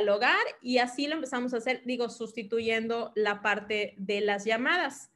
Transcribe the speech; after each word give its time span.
dialogar 0.00 0.40
y 0.62 0.78
así 0.78 1.06
lo 1.06 1.14
empezamos 1.14 1.52
a 1.52 1.58
hacer, 1.58 1.82
digo, 1.84 2.08
sustituyendo 2.08 3.12
la 3.14 3.42
parte 3.42 3.94
de 3.98 4.20
las 4.20 4.44
llamadas. 4.44 5.10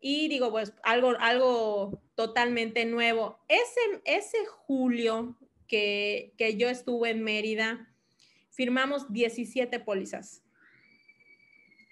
Y 0.00 0.28
digo, 0.28 0.50
pues 0.50 0.72
algo, 0.84 1.14
algo 1.18 2.00
totalmente 2.14 2.84
nuevo. 2.84 3.40
Ese, 3.48 4.00
ese 4.04 4.38
julio 4.46 5.36
que, 5.66 6.32
que 6.38 6.56
yo 6.56 6.68
estuve 6.68 7.10
en 7.10 7.24
Mérida, 7.24 7.92
firmamos 8.50 9.12
17 9.12 9.80
pólizas. 9.80 10.44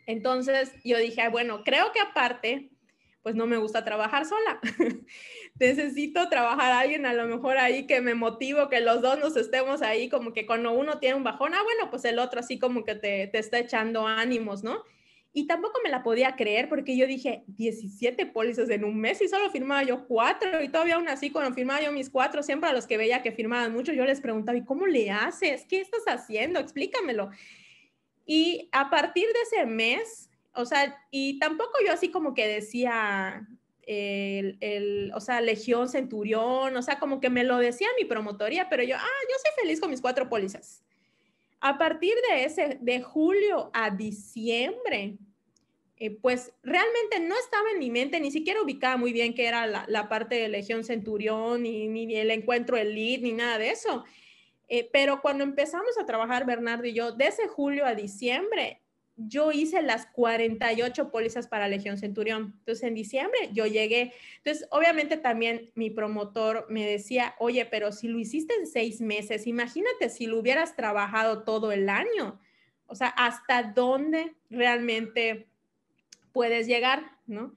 Entonces 0.06 0.72
yo 0.84 0.98
dije, 0.98 1.28
bueno, 1.28 1.64
creo 1.64 1.90
que 1.92 1.98
aparte, 1.98 2.70
pues 3.26 3.34
no 3.34 3.48
me 3.48 3.56
gusta 3.56 3.82
trabajar 3.82 4.24
sola. 4.24 4.60
Necesito 5.58 6.28
trabajar 6.28 6.70
a 6.70 6.78
alguien 6.78 7.06
a 7.06 7.12
lo 7.12 7.26
mejor 7.26 7.58
ahí 7.58 7.84
que 7.84 8.00
me 8.00 8.14
motive, 8.14 8.68
que 8.70 8.78
los 8.78 9.02
dos 9.02 9.18
nos 9.18 9.36
estemos 9.36 9.82
ahí, 9.82 10.08
como 10.08 10.32
que 10.32 10.46
cuando 10.46 10.70
uno 10.70 11.00
tiene 11.00 11.16
un 11.16 11.24
bajón, 11.24 11.52
ah, 11.52 11.62
bueno, 11.64 11.90
pues 11.90 12.04
el 12.04 12.20
otro 12.20 12.38
así 12.38 12.60
como 12.60 12.84
que 12.84 12.94
te, 12.94 13.26
te 13.26 13.38
está 13.40 13.58
echando 13.58 14.06
ánimos, 14.06 14.62
¿no? 14.62 14.84
Y 15.32 15.48
tampoco 15.48 15.80
me 15.82 15.90
la 15.90 16.04
podía 16.04 16.36
creer 16.36 16.68
porque 16.68 16.96
yo 16.96 17.08
dije 17.08 17.42
17 17.48 18.26
pólizas 18.26 18.70
en 18.70 18.84
un 18.84 18.96
mes 18.96 19.20
y 19.20 19.26
solo 19.26 19.50
firmaba 19.50 19.82
yo 19.82 20.06
cuatro 20.06 20.62
y 20.62 20.68
todavía 20.68 20.94
aún 20.94 21.08
así 21.08 21.30
cuando 21.30 21.52
firmaba 21.52 21.82
yo 21.82 21.90
mis 21.90 22.10
cuatro, 22.10 22.44
siempre 22.44 22.70
a 22.70 22.72
los 22.72 22.86
que 22.86 22.96
veía 22.96 23.24
que 23.24 23.32
firmaban 23.32 23.72
mucho, 23.72 23.92
yo 23.92 24.04
les 24.04 24.20
preguntaba, 24.20 24.56
¿y 24.56 24.64
cómo 24.64 24.86
le 24.86 25.10
haces? 25.10 25.66
¿Qué 25.68 25.80
estás 25.80 26.04
haciendo? 26.06 26.60
Explícamelo. 26.60 27.30
Y 28.24 28.68
a 28.70 28.88
partir 28.88 29.26
de 29.26 29.40
ese 29.42 29.66
mes, 29.66 30.30
o 30.56 30.64
sea, 30.64 31.02
y 31.10 31.38
tampoco 31.38 31.72
yo 31.86 31.92
así 31.92 32.10
como 32.10 32.34
que 32.34 32.48
decía, 32.48 33.46
el, 33.86 34.58
el, 34.60 35.12
o 35.14 35.20
sea, 35.20 35.40
Legión 35.40 35.88
Centurión, 35.88 36.76
o 36.76 36.82
sea, 36.82 36.98
como 36.98 37.20
que 37.20 37.30
me 37.30 37.44
lo 37.44 37.58
decía 37.58 37.88
mi 37.98 38.04
promotoría, 38.04 38.68
pero 38.68 38.82
yo, 38.82 38.96
ah, 38.96 39.22
yo 39.28 39.36
soy 39.42 39.62
feliz 39.62 39.80
con 39.80 39.90
mis 39.90 40.00
cuatro 40.00 40.28
pólizas. 40.28 40.82
A 41.60 41.78
partir 41.78 42.14
de 42.30 42.44
ese, 42.44 42.78
de 42.80 43.00
julio 43.00 43.70
a 43.72 43.90
diciembre, 43.90 45.16
eh, 45.98 46.10
pues 46.10 46.52
realmente 46.62 47.20
no 47.20 47.34
estaba 47.38 47.70
en 47.70 47.78
mi 47.78 47.90
mente, 47.90 48.20
ni 48.20 48.30
siquiera 48.30 48.60
ubicaba 48.60 48.96
muy 48.96 49.12
bien 49.12 49.34
qué 49.34 49.46
era 49.46 49.66
la, 49.66 50.08
parte 50.08 50.34
de 50.34 50.48
Legión 50.48 50.84
Centurión, 50.84 51.62
ni, 51.62 51.88
ni, 51.88 52.14
el 52.16 52.30
encuentro 52.30 52.76
elite, 52.76 53.22
ni 53.22 53.32
nada 53.32 53.58
de 53.58 53.70
eso. 53.70 54.04
Eh, 54.68 54.90
pero 54.92 55.22
cuando 55.22 55.44
empezamos 55.44 55.96
a 55.98 56.04
trabajar 56.04 56.44
Bernardo 56.44 56.86
y 56.86 56.92
yo, 56.92 57.12
de 57.12 57.28
ese 57.28 57.46
julio 57.46 57.86
a 57.86 57.94
diciembre, 57.94 58.82
yo 59.16 59.50
hice 59.50 59.80
las 59.82 60.06
48 60.06 61.10
pólizas 61.10 61.48
para 61.48 61.68
Legión 61.68 61.96
Centurión. 61.96 62.54
Entonces, 62.58 62.84
en 62.84 62.94
diciembre 62.94 63.50
yo 63.52 63.66
llegué. 63.66 64.12
Entonces, 64.38 64.68
obviamente 64.70 65.16
también 65.16 65.70
mi 65.74 65.90
promotor 65.90 66.66
me 66.68 66.86
decía, 66.86 67.34
oye, 67.38 67.64
pero 67.64 67.92
si 67.92 68.08
lo 68.08 68.18
hiciste 68.18 68.54
en 68.54 68.66
seis 68.66 69.00
meses, 69.00 69.46
imagínate 69.46 70.10
si 70.10 70.26
lo 70.26 70.38
hubieras 70.38 70.76
trabajado 70.76 71.44
todo 71.44 71.72
el 71.72 71.88
año. 71.88 72.38
O 72.86 72.94
sea, 72.94 73.08
¿hasta 73.08 73.62
dónde 73.62 74.34
realmente 74.50 75.48
puedes 76.32 76.66
llegar, 76.66 77.12
¿no? 77.26 77.54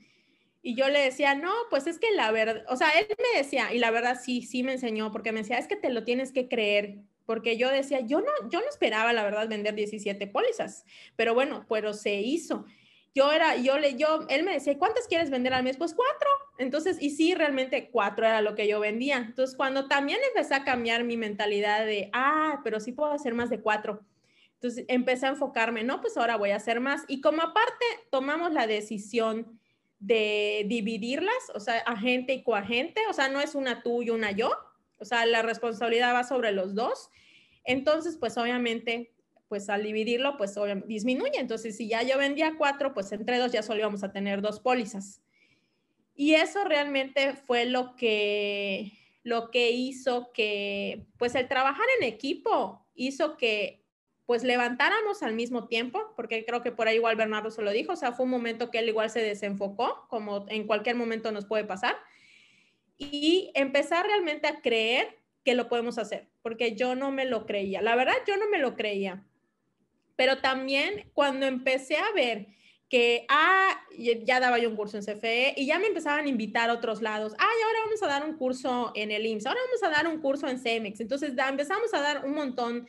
Y 0.62 0.76
yo 0.76 0.90
le 0.90 1.00
decía, 1.00 1.36
no, 1.36 1.52
pues 1.70 1.88
es 1.88 2.00
que 2.00 2.12
la 2.12 2.32
verdad, 2.32 2.64
o 2.68 2.76
sea, 2.76 2.90
él 2.90 3.08
me 3.10 3.40
decía, 3.40 3.74
y 3.74 3.80
la 3.80 3.92
verdad 3.92 4.20
sí, 4.22 4.42
sí 4.42 4.64
me 4.64 4.74
enseñó, 4.74 5.12
porque 5.12 5.32
me 5.32 5.40
decía, 5.40 5.58
es 5.58 5.68
que 5.68 5.78
te 5.78 5.90
lo 5.90 6.04
tienes 6.04 6.32
que 6.34 6.50
creer, 6.50 7.00
porque 7.30 7.58
yo 7.58 7.70
decía, 7.70 8.00
yo 8.00 8.22
no, 8.22 8.32
yo 8.50 8.60
no 8.60 8.68
esperaba, 8.68 9.14
la 9.14 9.22
verdad, 9.22 9.48
vender 9.48 9.76
17 9.76 10.26
pólizas, 10.26 10.84
pero 11.16 11.36
bueno, 11.36 11.64
pero 11.70 11.94
se 11.94 12.16
hizo. 12.16 12.66
Yo 13.14 13.32
era, 13.32 13.56
yo 13.56 13.78
le, 13.78 13.96
yo, 13.98 14.26
él 14.30 14.42
me 14.42 14.54
decía, 14.54 14.80
¿cuántas 14.80 15.06
quieres 15.06 15.30
vender 15.30 15.54
al 15.54 15.62
mes? 15.62 15.78
Pues 15.78 15.94
cuatro. 15.94 16.28
Entonces, 16.58 16.98
y 17.00 17.12
sí, 17.12 17.36
realmente 17.36 17.92
cuatro 17.92 18.26
era 18.26 18.42
lo 18.42 18.56
que 18.56 18.68
yo 18.68 18.80
vendía. 18.80 19.18
Entonces, 19.18 19.56
cuando 19.56 19.88
también 19.88 20.18
empecé 20.28 20.56
a 20.56 20.64
cambiar 20.64 21.04
mi 21.04 21.18
mentalidad 21.18 21.86
de, 21.86 22.10
ah, 22.14 22.62
pero 22.64 22.80
sí 22.80 22.94
puedo 22.94 23.12
hacer 23.12 23.36
más 23.36 23.52
de 23.52 23.62
cuatro 23.62 24.04
entonces 24.56 24.86
empecé 24.90 25.28
a 25.28 25.30
enfocarme, 25.30 25.84
no, 25.84 26.02
pues 26.02 26.18
ahora 26.18 26.36
voy 26.36 26.50
a 26.50 26.58
hacer 26.58 26.82
más. 26.82 27.04
Y 27.08 27.22
como 27.22 27.44
aparte 27.44 27.86
tomamos 28.10 28.52
la 28.52 28.68
decisión 28.68 29.58
de 30.00 30.66
dividirlas, 30.68 31.52
o 31.54 31.60
sea, 31.62 31.78
agente 31.78 32.34
y 32.34 32.44
coagente, 32.44 33.00
o 33.08 33.14
sea, 33.14 33.30
no 33.30 33.40
es 33.40 33.56
una 33.56 33.84
tú 33.84 34.02
y 34.02 34.10
una 34.10 34.32
yo, 34.32 34.52
o 35.00 35.06
sea, 35.06 35.26
la 35.26 35.42
responsabilidad 35.42 36.14
va 36.14 36.24
sobre 36.24 36.52
los 36.52 36.76
dos. 36.76 37.10
Entonces, 37.70 38.18
pues 38.18 38.36
obviamente, 38.36 39.12
pues 39.48 39.70
al 39.70 39.84
dividirlo, 39.84 40.38
pues 40.38 40.56
disminuye. 40.88 41.40
Entonces, 41.40 41.78
si 41.78 41.88
ya 41.88 42.02
yo 42.02 42.18
vendía 42.18 42.56
cuatro, 42.58 42.96
pues 42.96 43.12
entre 43.12 43.38
dos 43.38 43.52
ya 43.52 43.62
solo 43.62 43.80
íbamos 43.80 44.04
a 44.04 44.12
tener 44.12 44.42
dos 44.42 44.60
pólizas. 44.60 45.22
Y 46.16 46.34
eso 46.34 46.64
realmente 46.64 47.36
fue 47.36 47.66
lo 47.66 47.96
que, 47.96 48.94
lo 49.22 49.52
que 49.52 49.70
hizo 49.70 50.32
que, 50.34 51.06
pues 51.20 51.36
el 51.36 51.48
trabajar 51.48 51.86
en 52.00 52.08
equipo 52.08 52.88
hizo 52.96 53.38
que 53.38 53.86
pues 54.26 54.44
levantáramos 54.44 55.22
al 55.22 55.36
mismo 55.36 55.68
tiempo, 55.68 56.14
porque 56.16 56.46
creo 56.46 56.64
que 56.64 56.72
por 56.72 56.88
ahí 56.88 56.96
igual 56.96 57.18
Bernardo 57.18 57.52
se 57.52 57.62
lo 57.62 57.72
dijo, 57.72 57.94
o 57.94 57.96
sea, 57.96 58.14
fue 58.14 58.26
un 58.26 58.32
momento 58.32 58.72
que 58.72 58.80
él 58.80 58.90
igual 58.90 59.12
se 59.12 59.22
desenfocó, 59.22 60.08
como 60.08 60.46
en 60.50 60.66
cualquier 60.66 60.96
momento 60.96 61.32
nos 61.32 61.46
puede 61.46 61.66
pasar, 61.66 61.96
y 62.98 63.52
empezar 63.54 64.06
realmente 64.06 64.48
a 64.48 64.62
creer 64.62 65.19
que 65.44 65.56
lo 65.56 65.70
podemos 65.70 65.98
hacer, 65.98 66.28
porque 66.42 66.76
yo 66.76 66.96
no 66.96 67.12
me 67.12 67.26
lo 67.26 67.46
creía, 67.46 67.82
la 67.82 67.96
verdad 67.96 68.16
yo 68.28 68.38
no 68.38 68.50
me 68.50 68.60
lo 68.60 68.76
creía, 68.76 69.24
pero 70.16 70.40
también 70.40 71.10
cuando 71.14 71.46
empecé 71.46 71.98
a 71.98 72.12
ver 72.14 72.48
que, 72.90 73.26
ah, 73.30 73.80
ya 73.98 74.40
daba 74.40 74.58
yo 74.58 74.70
un 74.70 74.76
curso 74.76 74.98
en 74.98 75.04
CFE 75.04 75.54
y 75.56 75.68
ya 75.68 75.78
me 75.78 75.88
empezaban 75.88 76.26
a 76.26 76.30
invitar 76.30 76.70
a 76.70 76.74
otros 76.74 77.02
lados, 77.02 77.34
ah, 77.38 77.48
y 77.60 77.64
ahora 77.64 77.80
vamos 77.86 78.04
a 78.04 78.08
dar 78.08 78.26
un 78.26 78.36
curso 78.38 78.92
en 78.96 79.12
el 79.12 79.26
IMSS, 79.26 79.46
ahora 79.46 79.60
vamos 79.66 79.84
a 79.84 79.90
dar 79.90 80.08
un 80.08 80.20
curso 80.20 80.48
en 80.48 80.60
CEMEX, 80.60 81.00
entonces 81.00 81.34
empezamos 81.38 81.94
a 81.94 82.02
dar 82.02 82.26
un 82.26 82.34
montón 82.34 82.88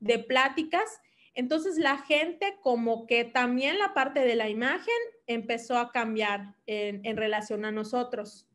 de 0.00 0.18
pláticas. 0.18 1.00
Entonces 1.34 1.78
la 1.78 1.98
gente 1.98 2.56
como 2.62 3.06
que 3.06 3.24
también 3.24 3.78
la 3.78 3.94
parte 3.94 4.20
de 4.20 4.34
la 4.34 4.48
imagen 4.48 4.94
empezó 5.26 5.78
a 5.78 5.92
cambiar 5.92 6.54
en, 6.66 7.16
relación 7.16 7.64
a 7.64 7.70
nosotros. 7.70 8.46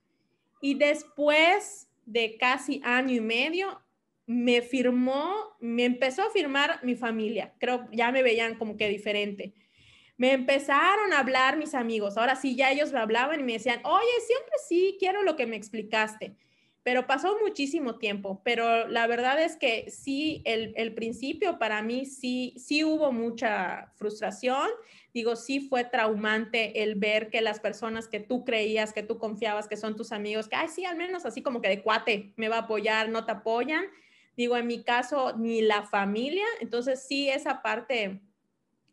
Y 0.61 0.75
después 0.75 1.89
de 2.05 2.37
casi 2.37 2.81
año 2.83 3.15
y 3.15 3.21
medio, 3.21 3.81
me 4.25 4.61
firmó, 4.61 5.33
me 5.59 5.85
empezó 5.85 6.23
a 6.23 6.29
firmar 6.29 6.79
mi 6.83 6.95
familia. 6.95 7.53
Creo 7.59 7.87
ya 7.91 8.11
me 8.11 8.23
veían 8.23 8.55
como 8.55 8.77
que 8.77 8.89
diferente. 8.89 9.53
Me 10.17 10.31
empezaron 10.31 11.11
a 11.13 11.19
hablar 11.19 11.57
mis 11.57 11.73
amigos. 11.73 12.17
Ahora 12.17 12.35
sí, 12.35 12.55
ya 12.55 12.71
ellos 12.71 12.91
me 12.93 12.99
hablaban 12.99 13.39
y 13.39 13.43
me 13.43 13.53
decían, 13.53 13.81
oye, 13.83 14.05
siempre 14.25 14.55
sí, 14.67 14.95
quiero 14.99 15.23
lo 15.23 15.35
que 15.35 15.47
me 15.47 15.55
explicaste 15.55 16.35
pero 16.83 17.07
pasó 17.07 17.37
muchísimo 17.41 17.97
tiempo, 17.97 18.41
pero 18.43 18.87
la 18.87 19.07
verdad 19.07 19.41
es 19.41 19.55
que 19.55 19.89
sí, 19.89 20.41
el, 20.45 20.73
el, 20.75 20.93
principio 20.93 21.57
para 21.57 21.81
mí 21.81 22.05
sí, 22.05 22.53
sí 22.57 22.83
hubo 22.83 23.13
mucha 23.13 23.93
frustración, 23.95 24.69
digo, 25.13 25.35
sí 25.35 25.59
fue 25.59 25.83
traumante 25.83 26.83
el 26.83 26.95
ver 26.95 27.29
que 27.29 27.41
las 27.41 27.59
personas 27.59 28.07
que 28.07 28.19
tú 28.19 28.43
creías, 28.43 28.93
que 28.93 29.03
tú 29.03 29.19
confiabas, 29.19 29.67
que 29.67 29.77
son 29.77 29.95
tus 29.95 30.11
amigos, 30.11 30.47
que, 30.47 30.55
ay, 30.55 30.67
sí, 30.67 30.85
al 30.85 30.97
menos 30.97 31.25
así 31.25 31.41
como 31.43 31.61
que 31.61 31.69
de 31.69 31.83
cuate, 31.83 32.33
me 32.35 32.49
va 32.49 32.57
a 32.57 32.61
apoyar, 32.61 33.09
no 33.09 33.25
te 33.25 33.31
apoyan, 33.31 33.85
digo, 34.35 34.57
en 34.57 34.65
mi 34.67 34.83
caso, 34.83 35.37
ni 35.37 35.61
la 35.61 35.83
familia, 35.83 36.45
entonces 36.59 37.05
sí, 37.07 37.29
esa 37.29 37.61
parte, 37.61 38.21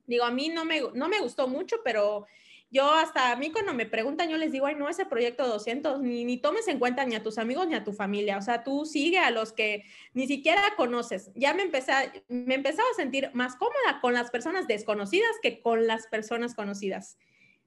digo, 0.07 0.25
a 0.25 0.31
mí 0.31 0.51
no 0.51 0.65
me, 0.65 0.83
no 0.95 1.09
me 1.09 1.21
gustó 1.21 1.49
mucho, 1.49 1.77
pero 1.83 2.27
yo 2.71 2.89
hasta 2.93 3.33
a 3.33 3.37
mí 3.37 3.51
cuando 3.51 3.75
me 3.75 3.85
preguntan, 3.85 4.29
yo 4.29 4.37
les 4.37 4.53
digo, 4.53 4.67
ay, 4.67 4.77
no, 4.77 4.89
ese 4.89 5.05
proyecto 5.05 5.47
200, 5.47 6.01
ni, 6.03 6.25
ni 6.25 6.39
tomes 6.39 6.69
en 6.69 6.79
cuenta 6.79 7.05
ni 7.05 7.17
a 7.17 7.23
tus 7.23 7.39
amigos 7.39 7.67
ni 7.67 7.75
a 7.75 7.83
tu 7.83 7.93
familia. 7.93 8.39
O 8.39 8.43
sea, 8.43 8.63
tú 8.63 8.85
sigue 8.85 9.19
a 9.19 9.33
los 9.33 9.53
que 9.53 9.85
ni 10.15 10.29
siquiera 10.29 10.63
conoces. 10.77 11.33
Ya 11.35 11.53
me 11.53 11.63
empecé, 11.63 11.93
me 12.29 12.55
empezaba 12.55 12.89
a 12.93 12.97
sentir 12.97 13.31
más 13.33 13.57
cómoda 13.57 14.01
con 14.01 14.15
las 14.15 14.31
personas 14.31 14.69
desconocidas 14.69 15.33
que 15.43 15.61
con 15.61 15.89
las 15.89 16.07
personas 16.07 16.55
conocidas. 16.55 17.19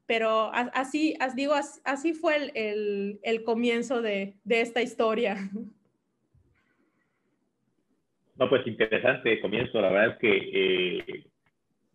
Pero 0.05 0.51
así, 0.53 1.15
as, 1.19 1.35
digo, 1.35 1.53
así 1.83 2.13
fue 2.13 2.51
el, 2.53 3.19
el, 3.23 3.43
comienzo 3.43 4.01
de, 4.01 4.35
de, 4.43 4.61
esta 4.61 4.81
historia. 4.81 5.49
No, 8.35 8.49
pues 8.49 8.65
interesante 8.67 9.39
comienzo. 9.41 9.79
La 9.79 9.89
verdad 9.89 10.13
es 10.13 10.19
que 10.19 10.97
eh, 10.99 11.25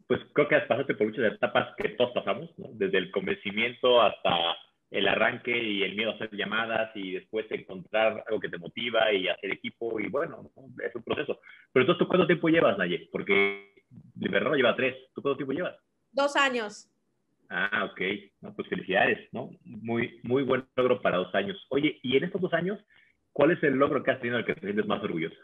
pues 0.09 0.21
creo 0.33 0.49
que 0.49 0.59
pasaste 0.61 0.95
por 0.95 1.07
muchas 1.07 1.35
etapas 1.35 1.77
que 1.77 1.91
todos 1.91 2.13
pasamos, 2.13 2.51
¿no? 2.59 2.69
Desde 2.73 2.99
el 2.99 3.11
convencimiento 3.11 4.01
hasta 4.01 4.57
el 4.91 5.07
arranque 5.07 5.57
y 5.57 5.83
el 5.83 5.95
miedo 5.95 6.13
a 6.13 6.15
hacer 6.15 6.31
llamadas 6.35 6.91
y 6.97 7.13
después 7.13 7.47
encontrar 7.51 8.25
algo 8.27 8.41
que 8.41 8.49
te 8.49 8.57
motiva 8.57 9.13
y 9.13 9.29
hacer 9.29 9.53
equipo 9.53 10.01
y 10.01 10.09
bueno, 10.09 10.51
es 10.83 10.95
un 10.95 11.03
proceso. 11.03 11.39
Pero 11.73 11.83
entonces, 11.83 11.99
¿tú 11.99 12.09
cuánto 12.09 12.27
tiempo 12.27 12.49
llevas, 12.49 12.79
Nayet? 12.79 13.11
Porque 13.13 13.75
de 13.91 14.29
verdad 14.31 14.55
lleva 14.55 14.75
tres. 14.75 14.97
¿Tú 15.15 15.21
cuánto 15.21 15.37
tiempo 15.37 15.53
llevas? 15.53 15.77
Dos 16.11 16.37
años. 16.37 16.91
Ah, 17.51 17.85
ok. 17.91 18.01
pues 18.57 18.69
felicidades, 18.69 19.29
¿no? 19.33 19.51
Muy, 19.65 20.21
muy 20.23 20.43
buen 20.43 20.65
logro 20.75 21.03
para 21.03 21.19
dos 21.19 21.35
años. 21.35 21.63
Oye, 21.69 21.99
y 22.03 22.17
en 22.17 22.25
estos 22.25 22.41
dos 22.41 22.55
años, 22.55 22.79
¿cuál 23.33 23.51
es 23.51 23.63
el 23.63 23.75
logro 23.75 24.03
que 24.03 24.11
has 24.11 24.21
tenido 24.21 24.39
al 24.39 24.47
que 24.47 24.55
te 24.55 24.61
sientes 24.63 24.87
más 24.87 25.03
orgullosa? 25.03 25.37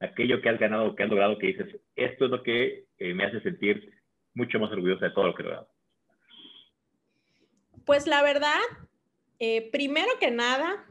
Aquello 0.00 0.40
que 0.40 0.48
has 0.48 0.58
ganado, 0.58 0.94
que 0.94 1.02
has 1.02 1.08
logrado, 1.10 1.38
que 1.38 1.48
dices, 1.48 1.80
esto 1.96 2.26
es 2.26 2.30
lo 2.30 2.42
que 2.42 2.84
eh, 2.98 3.14
me 3.14 3.24
hace 3.24 3.40
sentir 3.40 3.95
mucho 4.36 4.60
más 4.60 4.70
orgullosa 4.70 5.06
de 5.06 5.10
todo 5.12 5.26
lo 5.26 5.34
que 5.34 5.42
he 5.42 5.44
logrado? 5.46 5.68
Pues 7.84 8.06
la 8.06 8.22
verdad, 8.22 8.60
eh, 9.38 9.70
primero 9.72 10.10
que 10.20 10.30
nada, 10.30 10.84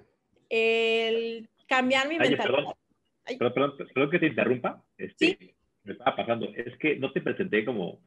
el 0.49 1.47
cambiar 1.67 2.07
mi 2.07 2.17
mentalidad. 2.17 2.43
Perdón, 2.43 3.53
perdón, 3.53 3.73
perdón, 3.93 4.09
que 4.09 4.19
te 4.19 4.27
interrumpa. 4.27 4.83
Este, 4.97 5.55
me 5.83 5.93
estaba 5.93 6.15
pasando, 6.15 6.47
es 6.55 6.75
que 6.77 6.97
no 6.97 7.11
te 7.11 7.21
presenté 7.21 7.63
como, 7.63 7.99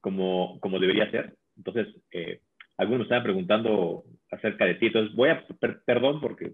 como, 0.00 0.58
como 0.60 0.78
debería 0.78 1.10
ser. 1.10 1.34
Entonces, 1.56 1.88
eh, 2.12 2.40
algunos 2.76 3.00
me 3.00 3.04
estaban 3.04 3.24
preguntando 3.24 4.04
acerca 4.30 4.64
de 4.64 4.74
ti. 4.74 4.86
Entonces, 4.86 5.14
voy 5.14 5.30
a, 5.30 5.44
perdón 5.84 6.20
porque 6.20 6.52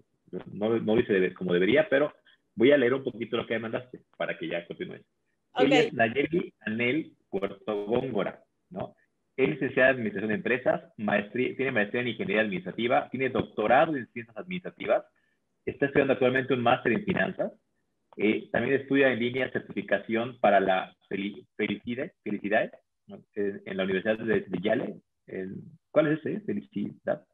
no, 0.51 0.79
no 0.79 0.95
dice 0.95 1.33
como 1.33 1.53
debería, 1.53 1.87
pero 1.89 2.13
voy 2.55 2.71
a 2.71 2.77
leer 2.77 2.93
un 2.93 3.03
poquito 3.03 3.37
lo 3.37 3.45
que 3.45 3.53
me 3.55 3.61
mandaste 3.61 4.01
para 4.17 4.37
que 4.37 4.47
ya 4.47 4.65
continúe. 4.65 5.01
Okay. 5.53 5.67
Ella 5.67 5.79
es 5.81 5.93
Nayeli 5.93 6.53
Anel 6.61 7.13
Puerto 7.33 7.85
Góngora, 7.85 8.43
¿no? 8.69 8.95
Es 9.35 9.49
licenciada 9.49 9.89
en 9.89 9.95
Administración 9.95 10.29
de 10.29 10.35
Empresas, 10.35 10.93
maestría, 10.97 11.55
tiene 11.55 11.71
maestría 11.71 12.01
en 12.01 12.09
Ingeniería 12.09 12.41
Administrativa, 12.41 13.09
tiene 13.09 13.29
doctorado 13.29 13.95
en 13.95 14.07
Ciencias 14.11 14.37
Administrativas, 14.37 15.03
está 15.65 15.87
estudiando 15.87 16.13
actualmente 16.13 16.53
un 16.53 16.61
máster 16.61 16.91
en 16.91 17.03
Finanzas, 17.03 17.51
eh, 18.17 18.49
también 18.51 18.79
estudia 18.79 19.11
en 19.11 19.19
línea 19.19 19.51
certificación 19.51 20.37
para 20.39 20.59
la 20.59 20.95
felicidad, 21.09 22.11
felicidad 22.23 22.71
en, 23.33 23.77
la 23.77 23.83
Universidad 23.83 24.19
de, 24.19 24.45
Yale. 24.61 25.01
¿Cuál 25.89 26.13
es 26.13 26.19
ese? 26.19 26.39
Felicidad. 26.41 27.25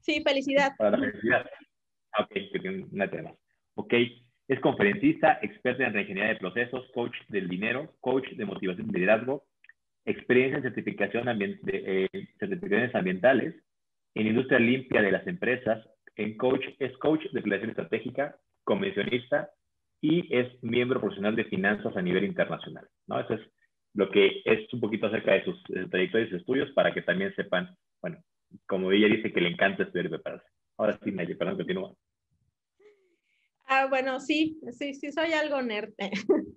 Sí, 0.00 0.22
felicidad. 0.22 0.72
Para 0.76 0.98
la 0.98 0.98
felicidad. 0.98 1.46
Ah, 2.12 2.24
ok, 2.24 2.32
que 2.52 2.58
tiene 2.60 2.84
una 2.92 3.10
tema. 3.10 3.32
Ok, 3.74 3.94
es 4.48 4.60
conferencista, 4.60 5.38
experta 5.42 5.86
en 5.86 5.92
reingeniería 5.92 6.32
de 6.32 6.40
procesos, 6.40 6.90
coach 6.94 7.14
del 7.28 7.48
dinero, 7.48 7.92
coach 8.00 8.26
de 8.30 8.46
motivación 8.46 8.88
de 8.88 8.98
liderazgo, 8.98 9.44
experiencia 10.06 10.56
en 10.56 10.62
certificación 10.62 11.38
de, 11.38 11.58
eh, 11.64 12.08
certificaciones 12.38 12.94
ambientales, 12.94 13.54
en 14.14 14.26
industria 14.26 14.58
limpia 14.58 15.02
de 15.02 15.12
las 15.12 15.26
empresas, 15.26 15.86
en 16.16 16.36
coach, 16.38 16.64
es 16.78 16.96
coach 16.96 17.22
de 17.30 17.42
planeación 17.42 17.70
estratégica, 17.70 18.36
convencionista 18.64 19.50
y 20.00 20.34
es 20.34 20.48
miembro 20.62 21.00
profesional 21.00 21.36
de 21.36 21.44
finanzas 21.44 21.94
a 21.94 22.02
nivel 22.02 22.24
internacional. 22.24 22.88
¿no? 23.06 23.20
Eso 23.20 23.34
es 23.34 23.40
lo 23.94 24.08
que 24.10 24.42
es 24.46 24.72
un 24.72 24.80
poquito 24.80 25.08
acerca 25.08 25.32
de 25.32 25.44
sus 25.44 25.56
eh, 25.70 25.86
trayectorias 25.90 26.32
y 26.32 26.36
estudios 26.36 26.70
para 26.72 26.94
que 26.94 27.02
también 27.02 27.34
sepan, 27.34 27.76
bueno, 28.00 28.18
como 28.66 28.90
ella 28.92 29.08
dice 29.08 29.30
que 29.30 29.42
le 29.42 29.50
encanta 29.50 29.82
estudiar 29.82 30.06
y 30.06 30.10
prepararse. 30.10 30.46
Ahora 30.78 30.98
sí, 31.04 31.12
Naye, 31.12 31.36
perdón, 31.36 31.56
continúa. 31.56 31.92
Ah, 33.70 33.86
bueno, 33.86 34.18
sí, 34.18 34.58
sí, 34.72 34.94
sí, 34.94 35.12
soy 35.12 35.32
algo 35.32 35.60
nerd. 35.60 35.92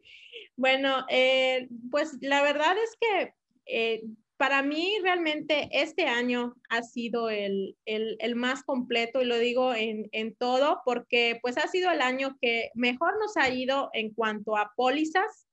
bueno, 0.56 1.06
eh, 1.10 1.68
pues 1.92 2.18
la 2.22 2.42
verdad 2.42 2.74
es 2.82 2.98
que 3.00 3.34
eh, 3.66 4.04
para 4.38 4.64
mí 4.64 4.96
realmente 5.04 5.68
este 5.74 6.06
año 6.06 6.56
ha 6.70 6.84
sido 6.84 7.30
el, 7.30 7.76
el, 7.86 8.36
más 8.36 8.64
completo 8.64 9.22
y 9.22 9.26
lo 9.26 9.38
digo 9.38 9.76
en, 9.76 10.08
en, 10.14 10.34
todo 10.36 10.82
porque 10.86 11.38
pues 11.42 11.58
ha 11.58 11.68
sido 11.68 11.92
el 11.92 12.02
año 12.02 12.38
que 12.42 12.72
mejor 12.76 13.20
nos 13.20 13.36
ha 13.36 13.50
ido 13.50 13.90
en 13.92 14.14
cuanto 14.14 14.56
a 14.56 14.72
pólizas, 14.78 15.48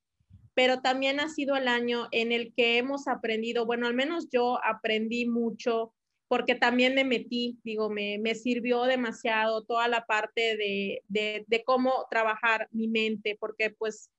pero 0.55 0.81
también 0.81 1.19
ha 1.19 1.29
sido 1.29 1.57
el 1.57 1.67
año 1.67 2.07
en 2.13 2.31
el 2.31 2.55
que 2.55 2.79
hemos 2.79 3.09
aprendido, 3.09 3.67
bueno, 3.67 3.89
al 3.89 3.95
menos 3.95 4.29
yo 4.31 4.61
aprendí 4.65 5.27
mucho 5.27 5.93
porque 6.29 6.55
también 6.55 6.95
me 6.95 7.05
metí, 7.05 7.59
digo, 7.65 7.91
me, 7.91 8.19
me 8.19 8.35
sirvió 8.35 8.85
demasiado 8.85 9.65
toda 9.65 9.89
la 9.89 10.05
parte 10.07 10.57
de, 10.57 11.03
de, 11.09 11.45
de 11.47 11.65
cómo 11.65 12.07
trabajar 12.11 12.69
mi 12.71 12.87
mente, 12.87 13.37
porque 13.41 13.71
pues 13.71 14.11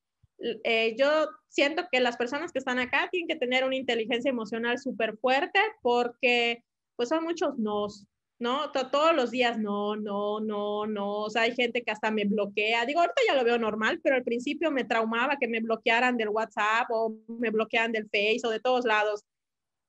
eh, 0.64 0.96
yo 0.98 1.28
siento 1.50 1.84
que 1.92 2.00
las 2.00 2.18
personas 2.18 2.52
que 2.52 2.60
están 2.60 2.80
acá 2.80 3.10
tienen 3.12 3.28
que 3.28 3.36
tener 3.36 3.64
una 3.64 3.76
inteligencia 3.76 4.30
emocional 4.30 4.80
súper 4.80 5.18
fuerte 5.18 5.60
porque 5.82 6.64
pues 6.96 7.10
son 7.10 7.24
muchos 7.24 7.58
nos, 7.58 8.08
¿no? 8.40 8.72
todos 8.72 9.16
los 9.16 9.32
días 9.32 9.58
no, 9.58 9.96
no, 9.96 10.40
no, 10.40 10.86
no. 10.86 11.18
O 11.20 11.30
sea, 11.30 11.44
hay 11.44 11.56
gente 11.56 11.84
que 11.84 11.92
hasta 11.92 12.12
me 12.12 12.26
bloquea. 12.26 12.86
Digo, 12.86 13.02
ahorita 13.02 13.22
ya 13.28 13.36
lo 13.36 13.44
veo 13.44 13.58
normal, 13.58 14.00
pero 14.04 14.16
al 14.16 14.24
principio 14.24 14.72
me 14.72 14.86
traumaba 14.86 15.38
que 15.38 15.48
me 15.48 15.60
bloquearan 15.60 16.18
del 16.18 16.30
WhatsApp 16.30 16.88
o 16.90 17.16
me 17.28 17.52
bloquearan 17.52 17.92
del 17.92 18.10
Face 18.10 18.42
o 18.46 18.50
de 18.50 18.60
todos 18.60 18.86
lados. 18.86 19.24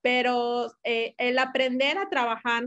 Pero 0.03 0.73
eh, 0.85 1.15
el 1.19 1.39
aprender 1.39 1.99
a 1.99 2.09
trabajar 2.09 2.67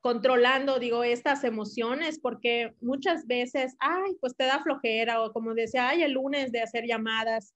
controlando, 0.00 0.78
digo, 0.78 1.02
estas 1.02 1.44
emociones, 1.44 2.18
porque 2.18 2.74
muchas 2.80 3.26
veces, 3.26 3.74
ay, 3.78 4.16
pues 4.20 4.36
te 4.36 4.44
da 4.44 4.62
flojera 4.62 5.22
o 5.22 5.32
como 5.32 5.54
decía, 5.54 5.88
ay, 5.88 6.02
el 6.02 6.12
lunes 6.12 6.52
de 6.52 6.60
hacer 6.60 6.84
llamadas, 6.84 7.54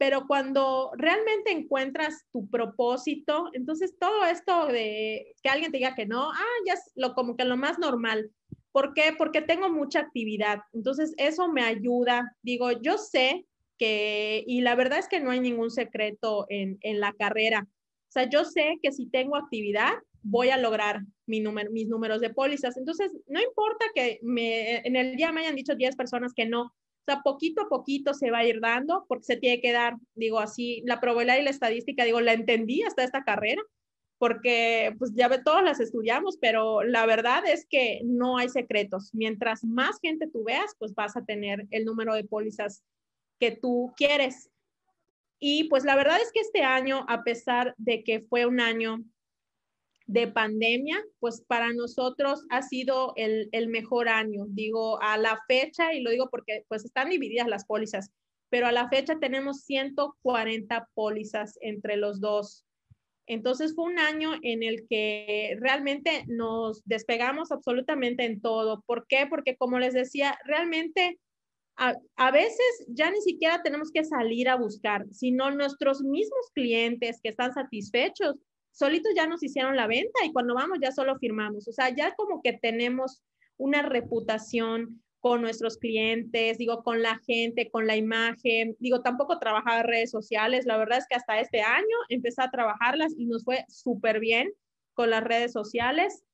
pero 0.00 0.26
cuando 0.26 0.90
realmente 0.96 1.50
encuentras 1.50 2.24
tu 2.32 2.48
propósito, 2.48 3.50
entonces 3.52 3.94
todo 3.98 4.24
esto 4.24 4.66
de 4.68 5.34
que 5.42 5.50
alguien 5.50 5.70
te 5.72 5.76
diga 5.76 5.94
que 5.94 6.06
no, 6.06 6.30
ah, 6.30 6.56
ya 6.66 6.72
es 6.72 6.90
lo, 6.94 7.14
como 7.14 7.36
que 7.36 7.44
lo 7.44 7.58
más 7.58 7.78
normal. 7.78 8.30
¿Por 8.72 8.94
qué? 8.94 9.14
Porque 9.16 9.42
tengo 9.42 9.68
mucha 9.68 10.00
actividad. 10.00 10.60
Entonces 10.72 11.12
eso 11.18 11.48
me 11.48 11.62
ayuda. 11.62 12.34
Digo, 12.40 12.72
yo 12.72 12.96
sé 12.96 13.44
que, 13.76 14.42
y 14.46 14.62
la 14.62 14.74
verdad 14.74 15.00
es 15.00 15.08
que 15.08 15.20
no 15.20 15.32
hay 15.32 15.40
ningún 15.40 15.70
secreto 15.70 16.46
en, 16.48 16.78
en 16.80 16.98
la 16.98 17.12
carrera. 17.12 17.68
O 18.10 18.12
sea, 18.12 18.28
yo 18.28 18.44
sé 18.44 18.78
que 18.82 18.92
si 18.92 19.06
tengo 19.06 19.36
actividad, 19.36 19.92
voy 20.22 20.50
a 20.50 20.58
lograr 20.58 21.00
mis 21.26 21.42
números 21.42 22.20
de 22.20 22.30
pólizas. 22.30 22.76
Entonces, 22.76 23.12
no 23.28 23.40
importa 23.40 23.86
que 23.94 24.18
en 24.20 24.96
el 24.96 25.16
día 25.16 25.32
me 25.32 25.40
hayan 25.40 25.54
dicho 25.54 25.76
10 25.76 25.96
personas 25.96 26.34
que 26.34 26.44
no. 26.44 26.62
O 26.62 27.04
sea, 27.06 27.22
poquito 27.22 27.62
a 27.62 27.68
poquito 27.68 28.12
se 28.12 28.30
va 28.30 28.38
a 28.38 28.44
ir 28.44 28.60
dando 28.60 29.06
porque 29.08 29.24
se 29.24 29.36
tiene 29.36 29.60
que 29.60 29.72
dar, 29.72 29.94
digo 30.14 30.40
así, 30.40 30.82
la 30.84 31.00
probabilidad 31.00 31.38
y 31.38 31.44
la 31.44 31.50
estadística, 31.50 32.04
digo, 32.04 32.20
la 32.20 32.32
entendí 32.32 32.82
hasta 32.82 33.04
esta 33.04 33.24
carrera 33.24 33.62
porque 34.20 34.94
pues 34.98 35.12
ya 35.14 35.30
todos 35.42 35.62
las 35.62 35.80
estudiamos, 35.80 36.36
pero 36.38 36.82
la 36.82 37.06
verdad 37.06 37.42
es 37.46 37.64
que 37.64 38.02
no 38.04 38.36
hay 38.36 38.50
secretos. 38.50 39.08
Mientras 39.14 39.64
más 39.64 39.98
gente 40.02 40.28
tú 40.30 40.44
veas, 40.44 40.74
pues 40.78 40.94
vas 40.94 41.16
a 41.16 41.24
tener 41.24 41.66
el 41.70 41.86
número 41.86 42.12
de 42.14 42.24
pólizas 42.24 42.82
que 43.38 43.52
tú 43.52 43.94
quieres. 43.96 44.50
Y 45.40 45.64
pues 45.64 45.84
la 45.84 45.96
verdad 45.96 46.18
es 46.22 46.30
que 46.32 46.40
este 46.40 46.62
año, 46.62 47.04
a 47.08 47.22
pesar 47.24 47.74
de 47.78 48.04
que 48.04 48.20
fue 48.20 48.44
un 48.44 48.60
año 48.60 48.98
de 50.06 50.26
pandemia, 50.26 51.02
pues 51.18 51.42
para 51.46 51.72
nosotros 51.72 52.44
ha 52.50 52.62
sido 52.62 53.14
el, 53.16 53.48
el, 53.52 53.68
mejor 53.68 54.08
año. 54.08 54.44
Digo, 54.48 55.00
a 55.00 55.16
la 55.16 55.40
fecha, 55.48 55.94
y 55.94 56.02
lo 56.02 56.10
digo 56.10 56.28
porque 56.30 56.64
pues 56.68 56.84
están 56.84 57.08
divididas 57.08 57.48
las 57.48 57.64
pólizas, 57.64 58.10
pero 58.50 58.66
a 58.66 58.72
la 58.72 58.88
fecha 58.88 59.18
tenemos 59.18 59.62
140 59.62 60.88
pólizas 60.94 61.56
entre 61.62 61.96
los 61.96 62.20
dos. 62.20 62.66
Entonces 63.26 63.74
fue 63.76 63.84
un 63.84 64.00
año 64.00 64.32
en 64.42 64.64
el 64.64 64.88
que 64.88 65.56
realmente 65.60 66.24
nos 66.26 66.82
despegamos 66.84 67.52
absolutamente 67.52 68.24
en 68.24 68.40
todo. 68.40 68.82
¿Por 68.86 69.06
qué? 69.06 69.26
Porque 69.30 69.56
como 69.56 69.78
les 69.78 69.94
decía, 69.94 70.36
realmente 70.44 71.20
a, 71.76 72.30
veces 72.30 72.86
ya 72.88 73.10
ni 73.10 73.22
siquiera 73.22 73.62
tenemos 73.62 73.90
que 73.90 74.04
salir 74.04 74.48
a 74.48 74.56
buscar, 74.56 75.06
sino 75.12 75.50
nuestros 75.50 76.02
mismos 76.02 76.50
clientes 76.52 77.20
que 77.22 77.30
están 77.30 77.54
satisfechos 77.54 78.36
solitos 78.72 79.12
ya 79.14 79.26
nos 79.26 79.42
hicieron 79.42 79.76
la 79.76 79.86
venta 79.86 80.24
y 80.24 80.32
cuando 80.32 80.54
vamos 80.54 80.78
ya 80.80 80.92
solo 80.92 81.18
firmamos. 81.18 81.68
O 81.68 81.72
sea, 81.72 81.94
ya 81.94 82.14
como 82.14 82.42
que 82.42 82.54
tenemos 82.54 83.22
una 83.56 83.82
reputación 83.82 85.02
con 85.18 85.42
nuestros 85.42 85.76
clientes, 85.76 86.56
digo, 86.56 86.82
con 86.82 87.02
la 87.02 87.20
gente, 87.26 87.70
con 87.70 87.86
la 87.86 87.96
imagen. 87.96 88.74
Digo, 88.78 89.02
tampoco 89.02 89.38
trabajaba 89.38 89.82
redes 89.82 90.10
sociales. 90.10 90.64
La 90.64 90.78
verdad 90.78 90.98
es 90.98 91.06
que 91.06 91.16
hasta 91.16 91.40
este 91.40 91.60
año 91.60 91.96
empecé 92.08 92.42
a 92.42 92.50
trabajarlas 92.50 93.12
y 93.18 93.26
nos 93.26 93.44
fue 93.44 93.64
súper 93.68 94.18
bien 94.18 94.50
con 94.94 95.10
las 95.10 95.22
redes 95.22 95.52
sociales. 95.52 96.24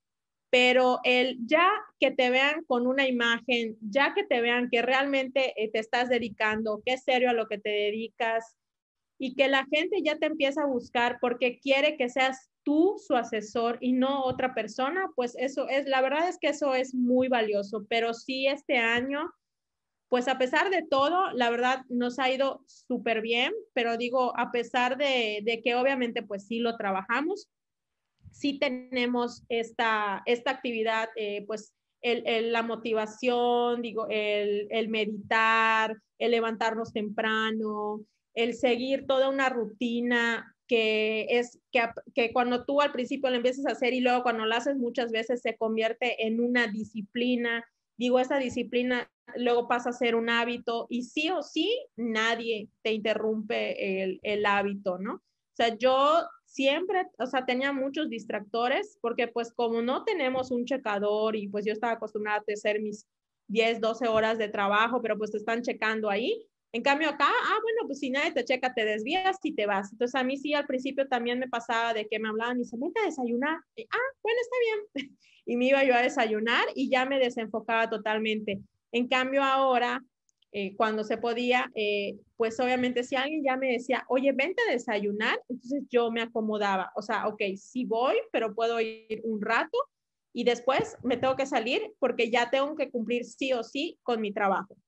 Pero 0.50 1.00
el 1.04 1.38
ya 1.46 1.70
que 1.98 2.10
te 2.10 2.30
vean 2.30 2.64
con 2.64 2.86
una 2.86 3.06
imagen, 3.06 3.76
ya 3.80 4.14
que 4.14 4.24
te 4.24 4.40
vean 4.40 4.68
que 4.70 4.82
realmente 4.82 5.52
eh, 5.56 5.70
te 5.70 5.80
estás 5.80 6.08
dedicando, 6.08 6.82
que 6.84 6.94
es 6.94 7.04
serio 7.04 7.30
a 7.30 7.34
lo 7.34 7.46
que 7.46 7.58
te 7.58 7.70
dedicas, 7.70 8.56
y 9.18 9.34
que 9.34 9.48
la 9.48 9.66
gente 9.72 10.02
ya 10.02 10.18
te 10.18 10.26
empieza 10.26 10.62
a 10.62 10.66
buscar 10.66 11.18
porque 11.20 11.58
quiere 11.58 11.96
que 11.96 12.08
seas 12.08 12.50
tú 12.62 12.96
su 12.98 13.14
asesor 13.14 13.78
y 13.80 13.92
no 13.92 14.24
otra 14.24 14.54
persona, 14.54 15.08
pues 15.14 15.34
eso 15.38 15.68
es, 15.68 15.86
la 15.86 16.00
verdad 16.02 16.28
es 16.28 16.38
que 16.38 16.48
eso 16.48 16.74
es 16.74 16.94
muy 16.94 17.28
valioso, 17.28 17.86
pero 17.88 18.12
sí 18.12 18.46
este 18.46 18.76
año, 18.76 19.30
pues 20.08 20.28
a 20.28 20.36
pesar 20.38 20.70
de 20.70 20.82
todo, 20.82 21.30
la 21.32 21.48
verdad 21.50 21.82
nos 21.88 22.18
ha 22.18 22.30
ido 22.30 22.62
súper 22.66 23.22
bien, 23.22 23.52
pero 23.72 23.96
digo, 23.96 24.36
a 24.38 24.50
pesar 24.50 24.96
de, 24.96 25.40
de, 25.44 25.62
que 25.62 25.74
obviamente 25.76 26.22
pues 26.22 26.46
sí 26.46 26.58
lo 26.58 26.76
trabajamos, 26.76 27.48
sí 28.32 28.58
tenemos 28.58 29.44
esta, 29.48 30.22
esta 30.26 30.50
actividad, 30.50 31.08
eh, 31.16 31.44
pues 31.46 31.72
la 32.02 32.62
motivación, 32.62 33.82
digo, 33.82 34.06
el, 34.08 34.88
meditar, 34.88 35.96
el 36.18 36.30
levantarnos 36.30 36.92
temprano, 36.92 38.04
el 38.34 38.54
seguir 38.54 39.06
toda 39.06 39.28
una 39.28 39.48
rutina 39.48 40.54
que 40.68 41.26
es 41.30 41.60
que, 41.72 41.80
que, 42.14 42.32
cuando 42.32 42.64
tú 42.64 42.80
al 42.80 42.92
principio 42.92 43.30
lo 43.30 43.36
empiezas 43.36 43.66
a 43.66 43.72
hacer 43.72 43.92
y 43.92 44.00
luego 44.00 44.22
cuando 44.22 44.44
lo 44.44 44.54
haces 44.54 44.76
muchas 44.76 45.10
veces 45.10 45.40
se 45.40 45.56
convierte 45.56 46.26
en 46.26 46.40
una 46.40 46.66
disciplina. 46.66 47.64
Digo, 47.96 48.18
esa 48.18 48.38
disciplina 48.38 49.10
luego 49.36 49.68
pasa 49.68 49.90
a 49.90 49.94
ser 49.94 50.14
un 50.14 50.28
hábito 50.28 50.86
y 50.90 51.04
sí 51.04 51.30
o 51.30 51.42
sí 51.42 51.76
nadie 51.96 52.68
te 52.82 52.92
interrumpe 52.92 54.02
el, 54.02 54.20
el 54.22 54.44
hábito, 54.44 54.98
¿no? 54.98 55.14
O 55.14 55.56
sea, 55.56 55.76
yo 55.76 56.26
siempre, 56.56 57.06
o 57.18 57.26
sea, 57.26 57.44
tenía 57.44 57.70
muchos 57.70 58.08
distractores 58.08 58.98
porque 59.02 59.28
pues 59.28 59.52
como 59.52 59.82
no 59.82 60.04
tenemos 60.04 60.50
un 60.50 60.64
checador 60.64 61.36
y 61.36 61.48
pues 61.48 61.66
yo 61.66 61.72
estaba 61.72 61.92
acostumbrada 61.92 62.38
a 62.38 62.52
hacer 62.52 62.80
mis 62.80 63.06
10, 63.48 63.80
12 63.80 64.08
horas 64.08 64.38
de 64.38 64.48
trabajo, 64.48 65.02
pero 65.02 65.18
pues 65.18 65.30
te 65.30 65.36
están 65.36 65.60
checando 65.60 66.08
ahí, 66.08 66.48
En 66.72 66.82
cambio 66.82 67.08
acá, 67.08 67.28
ah, 67.28 67.58
bueno, 67.62 67.86
pues 67.86 68.00
si 68.00 68.10
nadie 68.10 68.32
te 68.32 68.44
checa, 68.44 68.74
te 68.74 68.84
desvías 68.84 69.38
y 69.42 69.54
te 69.54 69.66
vas. 69.66 69.92
Entonces 69.92 70.14
a 70.14 70.24
mí 70.24 70.36
sí 70.36 70.52
al 70.54 70.66
principio 70.66 71.06
también 71.08 71.38
me 71.38 71.48
pasaba 71.48 71.94
de 71.94 72.06
que 72.08 72.18
me 72.18 72.28
hablaban 72.28 72.58
y 72.60 72.64
se 72.64 72.76
mete 72.76 73.00
a 73.00 73.04
desayunar. 73.04 73.56
ah, 73.56 74.08
bueno, 74.22 74.38
está 74.40 74.56
bien. 74.64 74.78
y 75.46 75.56
me 75.56 75.66
iba 75.66 75.84
yo 75.84 75.94
a 75.94 76.02
desayunar 76.02 76.64
y 76.74 76.90
ya 76.90 77.04
me 77.06 77.18
desenfocaba 77.18 77.88
totalmente. 77.88 78.60
En 78.92 79.08
cambio 79.08 79.42
ahora, 79.42 80.02
eh, 80.58 80.74
cuando 80.74 81.04
se 81.04 81.18
podía, 81.18 81.70
eh, 81.74 82.16
pues 82.38 82.58
obviamente 82.60 83.04
si 83.04 83.14
alguien 83.14 83.44
ya 83.44 83.58
me 83.58 83.72
decía, 83.72 84.06
oye, 84.08 84.32
vente 84.32 84.62
a 84.66 84.72
desayunar, 84.72 85.38
entonces 85.50 85.84
yo 85.90 86.10
me 86.10 86.22
acomodaba. 86.22 86.92
O 86.96 87.02
sea, 87.02 87.28
ok, 87.28 87.42
sí 87.58 87.84
voy, 87.84 88.16
pero 88.32 88.54
puedo 88.54 88.80
ir 88.80 89.20
un 89.24 89.42
rato 89.42 89.76
y 90.32 90.44
después 90.44 90.96
me 91.02 91.18
tengo 91.18 91.36
que 91.36 91.44
salir 91.44 91.92
porque 91.98 92.30
ya 92.30 92.48
tengo 92.48 92.74
que 92.74 92.90
cumplir 92.90 93.26
sí 93.26 93.52
o 93.52 93.62
sí 93.62 93.98
con 94.02 94.22
mi 94.22 94.32
trabajo. 94.32 94.78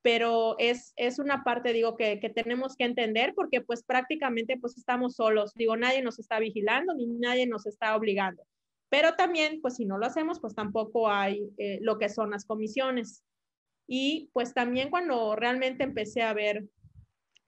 Pero 0.00 0.56
es, 0.58 0.94
es 0.96 1.18
una 1.18 1.44
parte, 1.44 1.74
digo, 1.74 1.98
que, 1.98 2.18
que 2.18 2.30
tenemos 2.30 2.74
que 2.74 2.84
entender 2.84 3.34
porque 3.34 3.60
pues 3.60 3.82
prácticamente 3.82 4.56
pues 4.58 4.78
estamos 4.78 5.16
solos. 5.16 5.52
Digo, 5.54 5.76
nadie 5.76 6.00
nos 6.00 6.18
está 6.18 6.38
vigilando 6.38 6.94
ni 6.94 7.04
nadie 7.04 7.46
nos 7.46 7.66
está 7.66 7.94
obligando. 7.94 8.42
Pero 8.88 9.16
también, 9.16 9.60
pues 9.60 9.76
si 9.76 9.84
no 9.84 9.98
lo 9.98 10.06
hacemos, 10.06 10.40
pues 10.40 10.54
tampoco 10.54 11.10
hay 11.10 11.46
eh, 11.58 11.78
lo 11.82 11.98
que 11.98 12.08
son 12.08 12.30
las 12.30 12.46
comisiones. 12.46 13.22
Y 13.92 14.30
pues 14.32 14.54
también 14.54 14.88
cuando 14.88 15.34
realmente 15.34 15.82
empecé 15.82 16.22
a 16.22 16.32
ver 16.32 16.64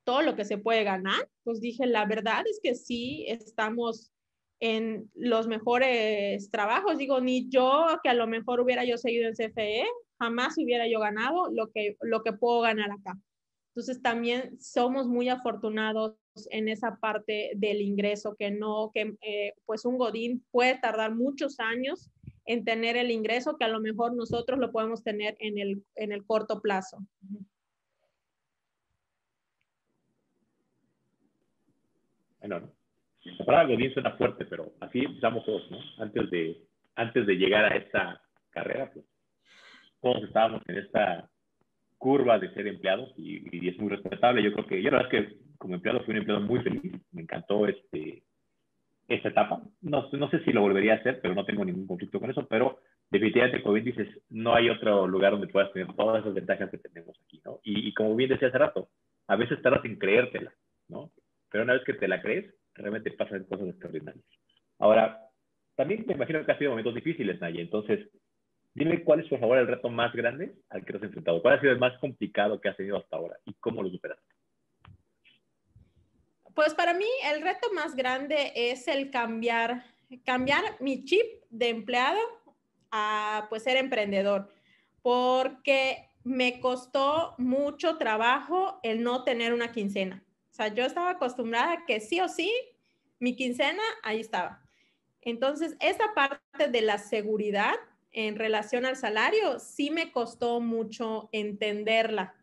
todo 0.02 0.22
lo 0.22 0.34
que 0.34 0.44
se 0.44 0.58
puede 0.58 0.82
ganar, 0.82 1.28
pues 1.44 1.60
dije, 1.60 1.86
la 1.86 2.04
verdad 2.04 2.42
es 2.50 2.58
que 2.60 2.74
sí 2.74 3.24
estamos 3.28 4.10
en 4.58 5.08
los 5.14 5.46
mejores 5.46 6.50
trabajos. 6.50 6.98
Digo, 6.98 7.20
ni 7.20 7.48
yo, 7.48 7.86
que 8.02 8.08
a 8.08 8.14
lo 8.14 8.26
mejor 8.26 8.58
hubiera 8.58 8.84
yo 8.84 8.98
seguido 8.98 9.28
en 9.28 9.36
CFE, 9.36 9.84
jamás 10.18 10.58
hubiera 10.58 10.88
yo 10.88 10.98
ganado 10.98 11.48
lo 11.52 11.70
que, 11.70 11.96
lo 12.00 12.24
que 12.24 12.32
puedo 12.32 12.62
ganar 12.62 12.90
acá. 12.90 13.16
Entonces 13.68 14.02
también 14.02 14.60
somos 14.60 15.06
muy 15.06 15.28
afortunados 15.28 16.16
en 16.50 16.68
esa 16.68 16.96
parte 16.96 17.52
del 17.54 17.80
ingreso, 17.82 18.34
que 18.36 18.50
no, 18.50 18.90
que 18.92 19.14
eh, 19.20 19.54
pues 19.64 19.84
un 19.84 19.96
Godín 19.96 20.44
puede 20.50 20.76
tardar 20.76 21.14
muchos 21.14 21.60
años 21.60 22.10
en 22.44 22.64
tener 22.64 22.96
el 22.96 23.10
ingreso 23.10 23.56
que 23.56 23.64
a 23.64 23.68
lo 23.68 23.80
mejor 23.80 24.14
nosotros 24.14 24.58
lo 24.58 24.72
podemos 24.72 25.02
tener 25.02 25.36
en 25.38 25.58
el, 25.58 25.84
en 25.94 26.12
el 26.12 26.24
corto 26.24 26.60
plazo. 26.60 26.98
Bueno, 32.40 32.72
la 33.24 33.44
palabra 33.44 33.74
Godín 33.74 33.92
suena 33.92 34.16
fuerte, 34.16 34.44
pero 34.46 34.72
así 34.80 35.00
empezamos 35.00 35.44
todos, 35.44 35.70
¿no? 35.70 35.78
Antes 35.98 36.30
de, 36.30 36.66
antes 36.96 37.26
de 37.26 37.34
llegar 37.34 37.64
a 37.64 37.76
esta 37.76 38.20
carrera, 38.50 38.90
pues 38.92 39.06
todos 40.00 40.24
estábamos 40.24 40.62
en 40.66 40.78
esta 40.78 41.30
curva 41.98 42.40
de 42.40 42.52
ser 42.52 42.66
empleados 42.66 43.14
y, 43.16 43.68
es 43.68 43.78
muy 43.78 43.90
respetable. 43.90 44.42
Yo 44.42 44.52
creo 44.52 44.66
que 44.66 44.82
yo 44.82 44.90
la 44.90 44.98
verdad 45.02 45.14
es 45.14 45.28
que 45.28 45.36
como 45.56 45.76
empleado 45.76 46.00
fui 46.00 46.14
un 46.14 46.18
empleado 46.18 46.40
muy 46.40 46.60
feliz, 46.60 46.92
me 47.12 47.22
encantó 47.22 47.68
este, 47.68 48.24
esta 49.08 49.28
etapa. 49.28 49.62
No, 49.80 50.08
no 50.12 50.30
sé 50.30 50.40
si 50.44 50.52
lo 50.52 50.62
volvería 50.62 50.94
a 50.94 50.96
hacer, 50.96 51.20
pero 51.20 51.34
no 51.34 51.44
tengo 51.44 51.64
ningún 51.64 51.86
conflicto 51.86 52.20
con 52.20 52.30
eso, 52.30 52.46
pero 52.48 52.80
definitivamente, 53.10 53.62
como 53.62 53.74
bien 53.74 53.86
dices, 53.86 54.08
no 54.30 54.54
hay 54.54 54.70
otro 54.70 55.06
lugar 55.06 55.32
donde 55.32 55.48
puedas 55.48 55.72
tener 55.72 55.92
todas 55.94 56.20
esas 56.20 56.34
ventajas 56.34 56.70
que 56.70 56.78
tenemos 56.78 57.18
aquí, 57.24 57.40
¿no? 57.44 57.60
Y, 57.62 57.88
y 57.88 57.94
como 57.94 58.14
bien 58.16 58.30
decía 58.30 58.48
hace 58.48 58.58
rato, 58.58 58.88
a 59.26 59.36
veces 59.36 59.60
tardas 59.62 59.84
en 59.84 59.98
creértela, 59.98 60.52
¿no? 60.88 61.10
Pero 61.50 61.64
una 61.64 61.74
vez 61.74 61.84
que 61.84 61.94
te 61.94 62.08
la 62.08 62.22
crees, 62.22 62.54
realmente 62.74 63.10
pasan 63.10 63.44
cosas 63.44 63.68
extraordinarias. 63.68 64.24
Ahora, 64.78 65.20
también 65.76 66.04
me 66.06 66.14
imagino 66.14 66.44
que 66.44 66.52
ha 66.52 66.58
sido 66.58 66.70
momentos 66.70 66.94
difíciles, 66.94 67.40
Naya. 67.40 67.60
Entonces, 67.60 68.08
dime 68.74 69.02
cuál 69.02 69.20
es, 69.20 69.28
por 69.28 69.40
favor, 69.40 69.58
el 69.58 69.66
reto 69.66 69.88
más 69.90 70.12
grande 70.12 70.54
al 70.70 70.84
que 70.84 70.92
te 70.92 70.98
has 70.98 71.04
enfrentado. 71.04 71.42
¿Cuál 71.42 71.54
ha 71.56 71.60
sido 71.60 71.72
el 71.72 71.78
más 71.78 71.98
complicado 71.98 72.60
que 72.60 72.68
has 72.68 72.76
tenido 72.76 72.96
hasta 72.96 73.16
ahora 73.16 73.36
y 73.44 73.54
cómo 73.54 73.82
lo 73.82 73.90
superaste? 73.90 74.31
Pues 76.54 76.74
para 76.74 76.92
mí 76.92 77.06
el 77.24 77.42
reto 77.42 77.72
más 77.72 77.94
grande 77.94 78.52
es 78.54 78.88
el 78.88 79.10
cambiar, 79.10 79.84
cambiar 80.24 80.62
mi 80.80 81.04
chip 81.04 81.24
de 81.50 81.68
empleado 81.70 82.20
a 82.90 83.46
pues 83.48 83.62
ser 83.62 83.76
emprendedor, 83.76 84.52
porque 85.02 86.08
me 86.24 86.60
costó 86.60 87.34
mucho 87.38 87.96
trabajo 87.96 88.78
el 88.82 89.02
no 89.02 89.24
tener 89.24 89.52
una 89.52 89.72
quincena. 89.72 90.22
O 90.50 90.54
sea, 90.54 90.68
yo 90.68 90.84
estaba 90.84 91.10
acostumbrada 91.10 91.84
que 91.86 92.00
sí 92.00 92.20
o 92.20 92.28
sí, 92.28 92.52
mi 93.18 93.34
quincena, 93.34 93.82
ahí 94.02 94.20
estaba. 94.20 94.62
Entonces, 95.22 95.76
esa 95.80 96.12
parte 96.14 96.68
de 96.68 96.82
la 96.82 96.98
seguridad 96.98 97.74
en 98.12 98.36
relación 98.36 98.84
al 98.84 98.96
salario 98.96 99.58
sí 99.58 99.90
me 99.90 100.12
costó 100.12 100.60
mucho 100.60 101.30
entenderla. 101.32 102.34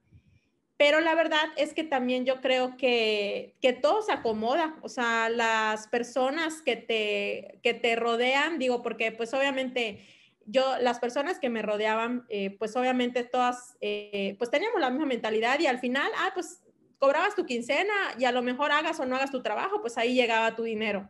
Pero 0.79 1.01
la 1.01 1.13
verdad 1.13 1.43
es 1.57 1.73
que 1.73 1.83
también 1.83 2.23
yo 2.23 2.39
creo 2.39 2.77
que, 2.77 3.53
que 3.61 3.73
todo 3.73 4.01
se 4.01 4.13
acomoda. 4.13 4.77
O 4.81 4.87
sea, 4.87 5.27
las 5.27 5.89
personas 5.89 6.61
que 6.61 6.77
te, 6.77 7.59
que 7.63 7.73
te 7.73 7.97
rodean, 7.97 8.59
digo, 8.59 8.81
porque 8.81 9.11
pues 9.11 9.33
obviamente 9.33 9.99
yo, 10.45 10.77
las 10.79 11.01
personas 11.01 11.37
que 11.37 11.49
me 11.49 11.61
rodeaban, 11.61 12.25
eh, 12.29 12.55
pues 12.57 12.77
obviamente 12.77 13.25
todas, 13.25 13.75
eh, 13.81 14.37
pues 14.37 14.49
teníamos 14.49 14.79
la 14.79 14.89
misma 14.89 15.05
mentalidad 15.05 15.59
y 15.59 15.67
al 15.67 15.79
final, 15.79 16.09
ah, 16.17 16.31
pues 16.33 16.61
cobrabas 16.97 17.35
tu 17.35 17.45
quincena 17.45 17.93
y 18.17 18.23
a 18.23 18.31
lo 18.31 18.41
mejor 18.41 18.71
hagas 18.71 19.01
o 19.01 19.05
no 19.05 19.17
hagas 19.17 19.31
tu 19.31 19.41
trabajo, 19.41 19.81
pues 19.81 19.97
ahí 19.97 20.15
llegaba 20.15 20.55
tu 20.55 20.63
dinero. 20.63 21.09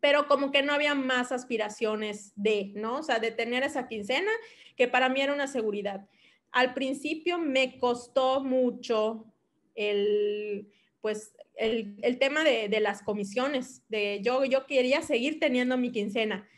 Pero 0.00 0.26
como 0.26 0.50
que 0.50 0.64
no 0.64 0.72
había 0.72 0.96
más 0.96 1.30
aspiraciones 1.30 2.32
de, 2.34 2.72
¿no? 2.74 2.96
O 2.96 3.02
sea, 3.04 3.20
de 3.20 3.30
tener 3.30 3.62
esa 3.62 3.86
quincena, 3.86 4.32
que 4.76 4.88
para 4.88 5.08
mí 5.08 5.20
era 5.20 5.32
una 5.32 5.46
seguridad. 5.46 6.08
Al 6.56 6.72
principio 6.72 7.36
me 7.36 7.78
costó 7.78 8.42
mucho 8.42 9.26
el, 9.74 10.72
pues, 11.02 11.36
el, 11.54 12.18
tema 12.18 12.44
de, 12.44 12.80
las 12.80 13.02
comisiones, 13.02 13.82
de 13.90 14.22
yo, 14.22 14.42
yo 14.46 14.64
quería 14.64 15.02
seguir 15.02 15.38
teniendo 15.38 15.76
mi 15.76 15.92
quincena. 15.92 16.48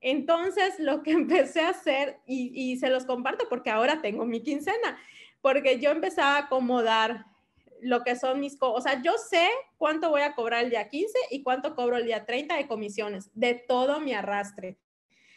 Entonces, 0.00 0.80
lo 0.80 1.04
que 1.04 1.12
empecé 1.12 1.60
a 1.60 1.68
hacer, 1.68 2.18
y, 2.26 2.50
y 2.52 2.78
se 2.78 2.90
los 2.90 3.04
comparto 3.04 3.48
porque 3.48 3.70
ahora 3.70 4.02
tengo 4.02 4.26
mi 4.26 4.42
quincena, 4.42 4.98
porque 5.40 5.78
yo 5.78 5.92
empecé 5.92 6.20
a 6.20 6.38
acomodar 6.38 7.24
lo 7.80 8.02
que 8.02 8.16
son 8.16 8.40
mis, 8.40 8.56
o 8.58 8.80
sea, 8.80 9.02
yo 9.02 9.12
sé 9.18 9.48
cuánto 9.76 10.10
voy 10.10 10.22
a 10.22 10.34
cobrar 10.34 10.64
el 10.64 10.70
día 10.70 10.88
15 10.88 11.16
y 11.30 11.44
cuánto 11.44 11.76
cobro 11.76 11.96
el 11.96 12.06
día 12.06 12.26
30 12.26 12.56
de 12.56 12.66
comisiones, 12.66 13.30
de 13.34 13.54
todo 13.54 14.00
mi 14.00 14.14
arrastre, 14.14 14.78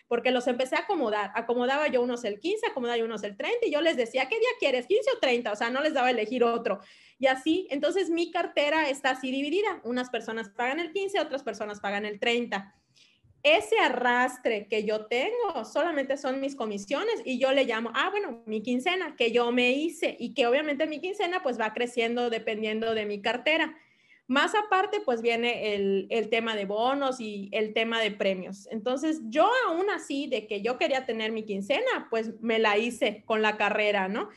porque 0.08 0.32
los 0.32 0.48
empecé 0.48 0.76
a 0.76 0.80
acomodar, 0.80 1.32
acomodaba 1.36 1.88
yo 1.88 2.02
unos 2.02 2.24
el 2.24 2.40
15, 2.40 2.68
acomodaba 2.68 2.98
yo 2.98 3.06
unos 3.06 3.24
el 3.24 3.36
30 3.36 3.68
y 3.68 3.72
yo 3.72 3.82
les 3.82 3.98
decía, 3.98 4.28
¿qué 4.28 4.40
día 4.40 4.50
quieres? 4.60 4.88
15 4.88 5.12
o 5.16 5.20
30, 5.20 5.52
o 5.52 5.56
sea, 5.56 5.70
no 5.70 5.82
les 5.82 5.94
daba 5.94 6.08
a 6.08 6.12
elegir 6.12 6.44
otro. 6.44 6.80
Y 7.20 7.28
así, 7.28 7.68
entonces 7.72 8.10
mi 8.10 8.32
cartera 8.32 8.90
está 8.90 9.12
así 9.12 9.32
dividida, 9.32 9.82
unas 9.84 10.10
personas 10.10 10.50
pagan 10.50 10.80
el 10.80 10.92
15, 10.92 11.20
otras 11.20 11.44
personas 11.44 11.80
pagan 11.80 12.06
el 12.06 12.20
30 12.20 12.74
ese 13.44 13.80
arrastre 13.80 14.68
que 14.68 14.84
yo 14.84 15.06
tengo 15.06 15.64
solamente 15.66 16.18
son 16.18 16.42
mis 16.42 16.56
comisiones 16.56 17.22
y 17.24 17.40
yo 17.40 17.52
le 17.52 17.66
llamo, 17.66 17.92
ah, 17.94 18.10
bueno, 18.10 18.44
mi 18.46 18.62
quincena 18.62 19.16
que 19.16 19.32
yo 19.32 19.52
me 19.52 19.72
hice 19.72 20.16
y 20.20 20.34
que 20.34 20.48
obviamente 20.48 20.88
mi 20.88 21.00
quincena 21.00 21.42
pues 21.44 21.60
va 21.60 21.74
creciendo 21.74 22.30
dependiendo 22.30 22.94
de 22.94 23.06
mi 23.06 23.22
cartera. 23.22 23.76
Más 24.28 24.54
aparte, 24.56 25.00
pues 25.06 25.22
viene 25.22 25.74
el, 25.74 26.08
el, 26.10 26.30
tema 26.30 26.56
de 26.56 26.66
bonos 26.66 27.22
y 27.22 27.50
el 27.54 27.74
tema 27.74 28.02
de 28.02 28.12
premios. 28.12 28.68
Entonces, 28.72 29.22
yo 29.26 29.50
aún 29.68 29.90
así, 29.90 30.28
de 30.28 30.48
que 30.48 30.62
yo 30.62 30.78
quería 30.78 31.06
tener 31.06 31.32
mi 31.32 31.44
quincena, 31.44 32.08
pues 32.10 32.40
me 32.42 32.60
la 32.60 32.78
hice 32.78 33.24
con 33.26 33.42
la 33.42 33.56
carrera, 33.56 34.10
¿no? 34.10 34.30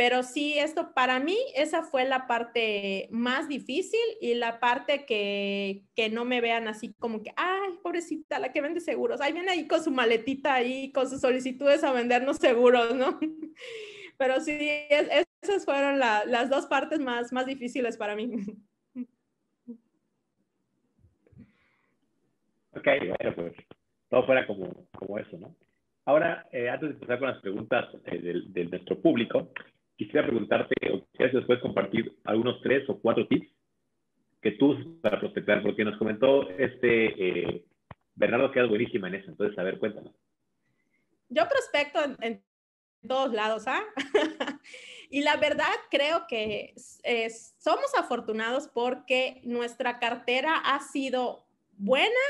Pero 0.00 0.22
sí, 0.22 0.58
esto 0.58 0.94
para 0.94 1.20
mí, 1.20 1.36
esa 1.54 1.82
fue 1.82 2.06
la 2.06 2.26
parte 2.26 3.06
más 3.10 3.48
difícil 3.48 4.00
y 4.18 4.32
la 4.32 4.58
parte 4.58 5.04
que, 5.04 5.84
que 5.94 6.08
no 6.08 6.24
me 6.24 6.40
vean 6.40 6.68
así 6.68 6.94
como 6.98 7.22
que, 7.22 7.34
ay, 7.36 7.78
pobrecita, 7.82 8.38
la 8.38 8.50
que 8.50 8.62
vende 8.62 8.80
seguros. 8.80 9.20
Ahí 9.20 9.34
viene 9.34 9.50
ahí 9.50 9.68
con 9.68 9.84
su 9.84 9.90
maletita 9.90 10.54
ahí, 10.54 10.90
con 10.90 11.06
sus 11.10 11.20
solicitudes 11.20 11.84
a 11.84 11.92
vendernos 11.92 12.38
seguros, 12.38 12.94
¿no? 12.94 13.20
Pero 14.16 14.40
sí, 14.40 14.56
esas 15.42 15.66
fueron 15.66 15.98
la, 15.98 16.24
las 16.24 16.48
dos 16.48 16.64
partes 16.64 16.98
más, 16.98 17.30
más 17.30 17.44
difíciles 17.44 17.98
para 17.98 18.16
mí. 18.16 18.30
Ok, 22.80 22.86
bueno, 22.86 23.34
pues 23.36 23.52
todo 24.08 24.24
fuera 24.24 24.46
como, 24.46 24.86
como 24.96 25.18
eso, 25.18 25.36
¿no? 25.36 25.54
Ahora, 26.06 26.48
eh, 26.50 26.70
antes 26.70 26.88
de 26.88 26.94
empezar 26.94 27.18
con 27.18 27.28
las 27.28 27.40
preguntas 27.42 27.88
eh, 28.06 28.42
de 28.46 28.64
nuestro 28.64 28.98
público, 29.00 29.52
quisiera 29.96 30.26
preguntarte, 30.26 30.74
o 30.90 31.06
quisieras 31.10 31.34
después 31.34 31.60
compartir 31.60 32.16
algunos 32.24 32.60
tres 32.62 32.88
o 32.88 32.98
cuatro 32.98 33.26
tips 33.28 33.48
que 34.40 34.52
tú 34.52 34.98
para 35.02 35.20
prospectar, 35.20 35.62
porque 35.62 35.84
nos 35.84 35.98
comentó 35.98 36.48
este 36.48 37.50
eh, 37.50 37.66
Bernardo 38.14 38.50
que 38.50 38.60
es 38.62 38.68
buenísima 38.68 39.08
en 39.08 39.16
eso, 39.16 39.30
entonces 39.30 39.58
a 39.58 39.62
ver, 39.62 39.78
cuéntanos. 39.78 40.14
Yo 41.28 41.46
prospecto 41.46 42.00
en, 42.22 42.42
todos 43.06 43.32
lados, 43.32 43.64
¿ah? 43.66 43.82
y 45.10 45.22
la 45.22 45.36
verdad 45.36 45.72
creo 45.90 46.26
que 46.28 46.74
somos 47.58 47.94
afortunados 47.96 48.68
porque 48.68 49.40
nuestra 49.44 49.98
cartera 49.98 50.56
ha 50.56 50.80
sido 50.80 51.46
buena 51.78 52.20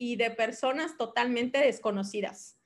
y 0.00 0.16
de 0.16 0.30
personas 0.30 0.96
totalmente 0.96 1.58
desconocidas. 1.58 2.56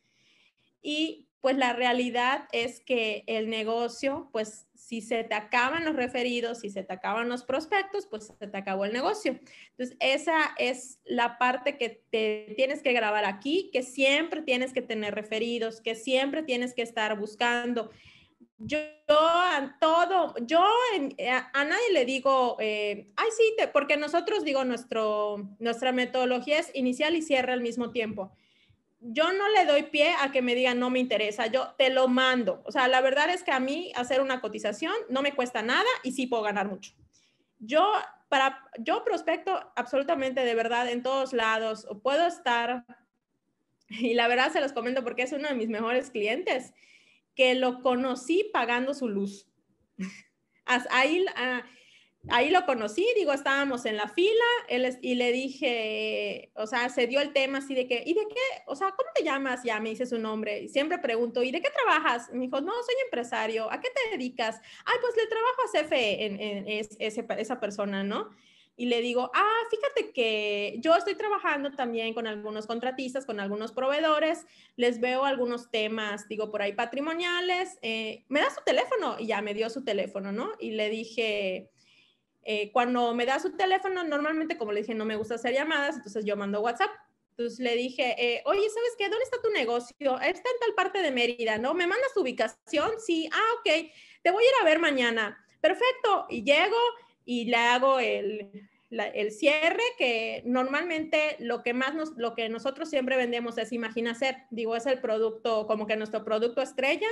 Y 0.80 1.28
pues 1.40 1.56
la 1.56 1.72
realidad 1.72 2.48
es 2.52 2.80
que 2.80 3.24
el 3.26 3.50
negocio, 3.50 4.30
pues 4.32 4.68
si 4.74 5.02
se 5.02 5.24
te 5.24 5.34
acaban 5.34 5.84
los 5.84 5.96
referidos, 5.96 6.60
si 6.60 6.70
se 6.70 6.84
te 6.84 6.92
acaban 6.92 7.28
los 7.28 7.42
prospectos, 7.42 8.06
pues 8.06 8.32
se 8.38 8.46
te 8.46 8.56
acabó 8.56 8.84
el 8.84 8.92
negocio. 8.92 9.38
Entonces, 9.70 9.96
esa 9.98 10.54
es 10.58 11.00
la 11.04 11.36
parte 11.36 11.76
que 11.76 12.02
te 12.10 12.54
tienes 12.56 12.82
que 12.82 12.92
grabar 12.92 13.24
aquí, 13.24 13.68
que 13.72 13.82
siempre 13.82 14.40
tienes 14.40 14.72
que 14.72 14.80
tener 14.80 15.14
referidos, 15.14 15.80
que 15.80 15.96
siempre 15.96 16.44
tienes 16.44 16.72
que 16.72 16.82
estar 16.82 17.18
buscando. 17.18 17.90
Yo, 18.58 18.78
a 19.08 19.76
todo, 19.80 20.34
yo 20.46 20.62
a, 20.62 21.64
nadie 21.64 21.92
le 21.92 22.04
digo, 22.04 22.56
eh, 22.60 23.10
ay, 23.16 23.28
sí, 23.36 23.56
porque 23.72 23.96
nosotros 23.96 24.44
digo, 24.44 24.64
nuestro, 24.64 25.50
nuestra 25.58 25.92
metodología 25.92 26.60
es 26.60 26.70
inicial 26.74 27.16
y 27.16 27.22
cierre 27.22 27.52
al 27.52 27.60
mismo 27.60 27.90
tiempo 27.90 28.32
yo 29.06 29.32
no 29.32 29.48
le 29.50 29.66
doy 29.66 29.84
pie 29.84 30.14
a 30.20 30.32
que 30.32 30.40
me 30.40 30.54
digan 30.54 30.78
no 30.78 30.88
me 30.88 30.98
interesa, 30.98 31.46
yo 31.46 31.74
te 31.76 31.90
lo 31.90 32.08
mando. 32.08 32.62
O 32.64 32.72
sea, 32.72 32.88
la 32.88 33.02
verdad 33.02 33.28
es 33.28 33.42
que 33.42 33.52
a 33.52 33.60
mí 33.60 33.92
hacer 33.96 34.22
una 34.22 34.40
cotización 34.40 34.94
no 35.10 35.20
me 35.20 35.34
cuesta 35.34 35.62
nada 35.62 35.88
y 36.02 36.12
sí 36.12 36.26
puedo 36.26 36.42
ganar 36.42 36.68
mucho. 36.68 36.92
Yo 37.58 37.92
para 38.30 38.62
yo 38.78 39.04
prospecto 39.04 39.72
absolutamente 39.76 40.44
de 40.44 40.54
verdad 40.54 40.88
en 40.88 41.02
todos 41.02 41.34
lados, 41.34 41.86
puedo 42.02 42.26
estar 42.26 42.84
y 43.90 44.14
la 44.14 44.26
verdad 44.26 44.50
se 44.50 44.60
los 44.60 44.72
comento 44.72 45.04
porque 45.04 45.22
es 45.22 45.32
uno 45.32 45.48
de 45.48 45.54
mis 45.54 45.68
mejores 45.68 46.10
clientes 46.10 46.72
que 47.34 47.54
lo 47.54 47.82
conocí 47.82 48.50
pagando 48.52 48.94
su 48.94 49.08
luz. 49.08 49.48
Ahí, 50.66 51.24
ah, 51.36 51.62
ahí 52.30 52.50
lo 52.50 52.64
conocí, 52.64 53.06
digo, 53.16 53.32
estábamos 53.32 53.84
en 53.84 53.96
la 53.98 54.08
fila 54.08 54.44
él, 54.68 54.98
y 55.02 55.14
le 55.14 55.30
dije, 55.30 56.50
o 56.54 56.66
sea, 56.66 56.88
se 56.88 57.06
dio 57.06 57.20
el 57.20 57.34
tema 57.34 57.58
así 57.58 57.74
de 57.74 57.86
que, 57.86 58.02
¿y 58.06 58.14
de 58.14 58.26
qué? 58.28 58.62
O 58.66 58.74
sea, 58.74 58.90
¿cómo 58.96 59.10
te 59.14 59.22
llamas? 59.22 59.62
Ya 59.62 59.78
me 59.80 59.90
dice 59.90 60.06
su 60.06 60.18
nombre 60.18 60.60
y 60.62 60.68
siempre 60.68 60.98
pregunto, 60.98 61.42
¿y 61.42 61.50
de 61.50 61.60
qué 61.60 61.68
trabajas? 61.70 62.30
Me 62.32 62.46
dijo, 62.46 62.60
no, 62.60 62.72
soy 62.72 62.94
empresario, 63.04 63.70
¿a 63.70 63.80
qué 63.80 63.88
te 63.90 64.16
dedicas? 64.16 64.60
Ay, 64.84 64.96
pues 65.00 65.14
le 65.16 65.26
trabajo 65.26 65.62
a 65.62 65.82
CFE 65.82 66.24
en, 66.24 66.40
en 66.40 66.86
esa 67.38 67.60
persona, 67.60 68.02
¿no? 68.02 68.30
Y 68.76 68.86
le 68.86 69.00
digo, 69.00 69.30
ah, 69.34 69.60
fíjate 69.70 70.12
que 70.12 70.76
yo 70.80 70.96
estoy 70.96 71.14
trabajando 71.14 71.70
también 71.72 72.12
con 72.12 72.26
algunos 72.26 72.66
contratistas, 72.66 73.24
con 73.24 73.38
algunos 73.38 73.72
proveedores, 73.72 74.46
les 74.76 75.00
veo 75.00 75.24
algunos 75.24 75.70
temas, 75.70 76.26
digo, 76.28 76.50
por 76.50 76.60
ahí 76.60 76.72
patrimoniales, 76.72 77.78
eh, 77.82 78.24
me 78.28 78.40
da 78.40 78.50
su 78.50 78.62
teléfono 78.64 79.16
y 79.18 79.26
ya 79.26 79.42
me 79.42 79.54
dio 79.54 79.70
su 79.70 79.84
teléfono, 79.84 80.32
¿no? 80.32 80.50
Y 80.58 80.72
le 80.72 80.90
dije, 80.90 81.70
eh, 82.42 82.72
cuando 82.72 83.14
me 83.14 83.26
da 83.26 83.38
su 83.38 83.56
teléfono, 83.56 84.02
normalmente, 84.02 84.58
como 84.58 84.72
le 84.72 84.80
dije, 84.80 84.94
no 84.94 85.04
me 85.04 85.16
gusta 85.16 85.36
hacer 85.36 85.54
llamadas, 85.54 85.96
entonces 85.96 86.24
yo 86.24 86.36
mando 86.36 86.60
WhatsApp. 86.60 86.90
Entonces 87.36 87.58
le 87.58 87.74
dije, 87.74 88.14
eh, 88.16 88.42
oye, 88.44 88.68
¿sabes 88.70 88.92
qué? 88.96 89.08
¿Dónde 89.08 89.24
está 89.24 89.40
tu 89.42 89.50
negocio? 89.50 90.20
Está 90.20 90.50
en 90.50 90.60
tal 90.60 90.74
parte 90.76 91.02
de 91.02 91.10
Mérida, 91.10 91.58
¿no? 91.58 91.74
¿Me 91.74 91.86
mandas 91.86 92.14
tu 92.14 92.20
ubicación? 92.20 92.92
Sí, 92.98 93.28
ah, 93.32 93.52
ok, 93.58 93.90
te 94.22 94.30
voy 94.30 94.44
a 94.44 94.46
ir 94.46 94.54
a 94.62 94.64
ver 94.64 94.78
mañana. 94.78 95.44
Perfecto. 95.60 96.26
Y 96.28 96.44
llego 96.44 96.76
y 97.24 97.46
le 97.46 97.56
hago 97.56 97.98
el, 97.98 98.68
el 98.90 99.30
cierre, 99.32 99.82
que 99.98 100.42
normalmente 100.44 101.36
lo 101.38 101.62
que 101.62 101.74
más 101.74 101.94
nos, 101.94 102.12
lo 102.16 102.34
que 102.34 102.48
nosotros 102.48 102.90
siempre 102.90 103.16
vendemos 103.16 103.58
es 103.58 103.72
Imagina 103.72 104.14
Ser. 104.14 104.36
Digo, 104.50 104.76
es 104.76 104.86
el 104.86 105.00
producto, 105.00 105.66
como 105.66 105.86
que 105.86 105.96
nuestro 105.96 106.24
producto 106.24 106.62
estrella 106.62 107.08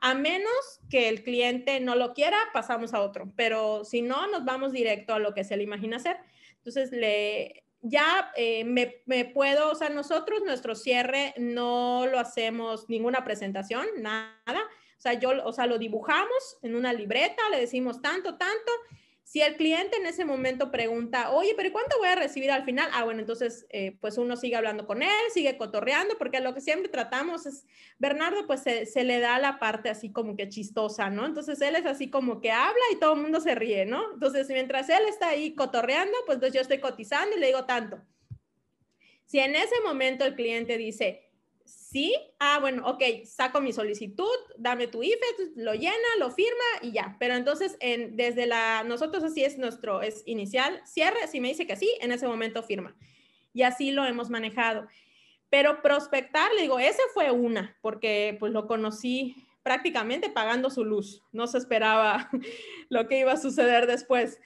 a 0.00 0.14
menos 0.14 0.80
que 0.90 1.08
el 1.08 1.22
cliente 1.22 1.80
no 1.80 1.94
lo 1.94 2.12
quiera, 2.12 2.36
pasamos 2.52 2.94
a 2.94 3.00
otro, 3.00 3.32
pero 3.36 3.84
si 3.84 4.02
no, 4.02 4.26
nos 4.28 4.44
vamos 4.44 4.72
directo 4.72 5.14
a 5.14 5.18
lo 5.18 5.34
que 5.34 5.44
se 5.44 5.56
le 5.56 5.62
imagina 5.62 5.96
hacer. 5.96 6.18
Entonces, 6.58 6.92
le, 6.92 7.64
ya 7.80 8.30
eh, 8.36 8.64
me, 8.64 9.02
me, 9.06 9.24
puedo, 9.24 9.70
o 9.70 9.74
sea, 9.74 9.88
nosotros 9.88 10.42
nuestro 10.44 10.74
cierre 10.74 11.34
no 11.38 12.06
lo 12.06 12.18
hacemos 12.18 12.88
ninguna 12.88 13.24
presentación, 13.24 13.86
nada. 13.98 14.34
O 14.46 15.00
sea, 15.00 15.14
yo, 15.14 15.30
o 15.44 15.52
sea, 15.52 15.66
lo 15.66 15.78
dibujamos 15.78 16.58
en 16.62 16.74
una 16.74 16.92
libreta, 16.92 17.48
le 17.50 17.60
decimos 17.60 18.02
tanto, 18.02 18.36
tanto, 18.36 18.72
si 19.26 19.42
el 19.42 19.56
cliente 19.56 19.96
en 19.96 20.06
ese 20.06 20.24
momento 20.24 20.70
pregunta, 20.70 21.32
oye, 21.32 21.52
pero 21.56 21.72
¿cuánto 21.72 21.98
voy 21.98 22.06
a 22.06 22.14
recibir 22.14 22.48
al 22.52 22.64
final? 22.64 22.88
Ah, 22.92 23.02
bueno, 23.02 23.18
entonces, 23.18 23.66
eh, 23.70 23.96
pues 24.00 24.18
uno 24.18 24.36
sigue 24.36 24.54
hablando 24.54 24.86
con 24.86 25.02
él, 25.02 25.10
sigue 25.34 25.56
cotorreando, 25.56 26.16
porque 26.16 26.38
lo 26.38 26.54
que 26.54 26.60
siempre 26.60 26.88
tratamos 26.88 27.44
es, 27.44 27.66
Bernardo, 27.98 28.46
pues 28.46 28.60
se, 28.62 29.02
le 29.02 29.18
da 29.18 29.40
la 29.40 29.58
parte 29.58 29.88
así 29.90 30.12
como 30.12 30.36
que 30.36 30.48
chistosa, 30.48 31.10
¿no? 31.10 31.26
Entonces 31.26 31.60
él 31.60 31.74
es 31.74 31.86
así 31.86 32.08
como 32.08 32.40
que 32.40 32.52
habla 32.52 32.84
y 32.92 33.00
todo 33.00 33.14
el 33.14 33.22
mundo 33.22 33.40
se 33.40 33.56
ríe, 33.56 33.84
¿no? 33.84 34.12
Entonces, 34.12 34.46
mientras 34.48 34.88
él 34.90 35.02
está 35.08 35.30
ahí 35.30 35.56
cotorreando, 35.56 36.16
pues 36.24 36.36
entonces 36.36 36.54
yo 36.54 36.60
estoy 36.60 36.78
cotizando 36.78 37.36
y 37.36 37.40
le 37.40 37.48
digo 37.48 37.64
tanto. 37.64 38.00
Si 39.24 39.40
en 39.40 39.56
ese 39.56 39.74
momento 39.84 40.24
el 40.24 40.36
cliente 40.36 40.78
dice, 40.78 41.25
sí, 41.66 42.16
ah, 42.38 42.58
bueno, 42.60 42.86
ok, 42.86 43.02
saco 43.24 43.60
mi 43.60 43.72
solicitud, 43.72 44.36
dame 44.56 44.86
tu 44.86 45.02
IFE, 45.02 45.52
lo 45.56 45.74
llena, 45.74 45.94
lo 46.18 46.30
firma 46.30 46.64
y 46.82 46.92
ya. 46.92 47.16
Pero 47.18 47.34
entonces, 47.34 47.76
en, 47.80 48.16
desde 48.16 48.46
la, 48.46 48.84
nosotros 48.84 49.22
así 49.24 49.44
es 49.44 49.58
nuestro, 49.58 50.02
es 50.02 50.22
inicial, 50.26 50.80
cierre, 50.84 51.26
si 51.28 51.40
me 51.40 51.48
dice 51.48 51.66
que 51.66 51.76
sí, 51.76 51.90
en 52.00 52.12
ese 52.12 52.26
momento 52.26 52.62
firma. 52.62 52.96
Y 53.52 53.62
así 53.62 53.90
lo 53.90 54.04
hemos 54.04 54.30
manejado. 54.30 54.86
Pero 55.50 55.82
prospectar, 55.82 56.52
le 56.54 56.62
digo, 56.62 56.78
ese 56.78 57.02
fue 57.14 57.30
una, 57.30 57.76
porque 57.80 58.36
pues 58.38 58.52
lo 58.52 58.66
conocí 58.66 59.36
prácticamente 59.62 60.30
pagando 60.30 60.70
su 60.70 60.84
luz. 60.84 61.22
No 61.32 61.46
se 61.46 61.58
esperaba 61.58 62.30
lo 62.88 63.08
que 63.08 63.20
iba 63.20 63.32
a 63.32 63.36
suceder 63.36 63.86
después. 63.86 64.38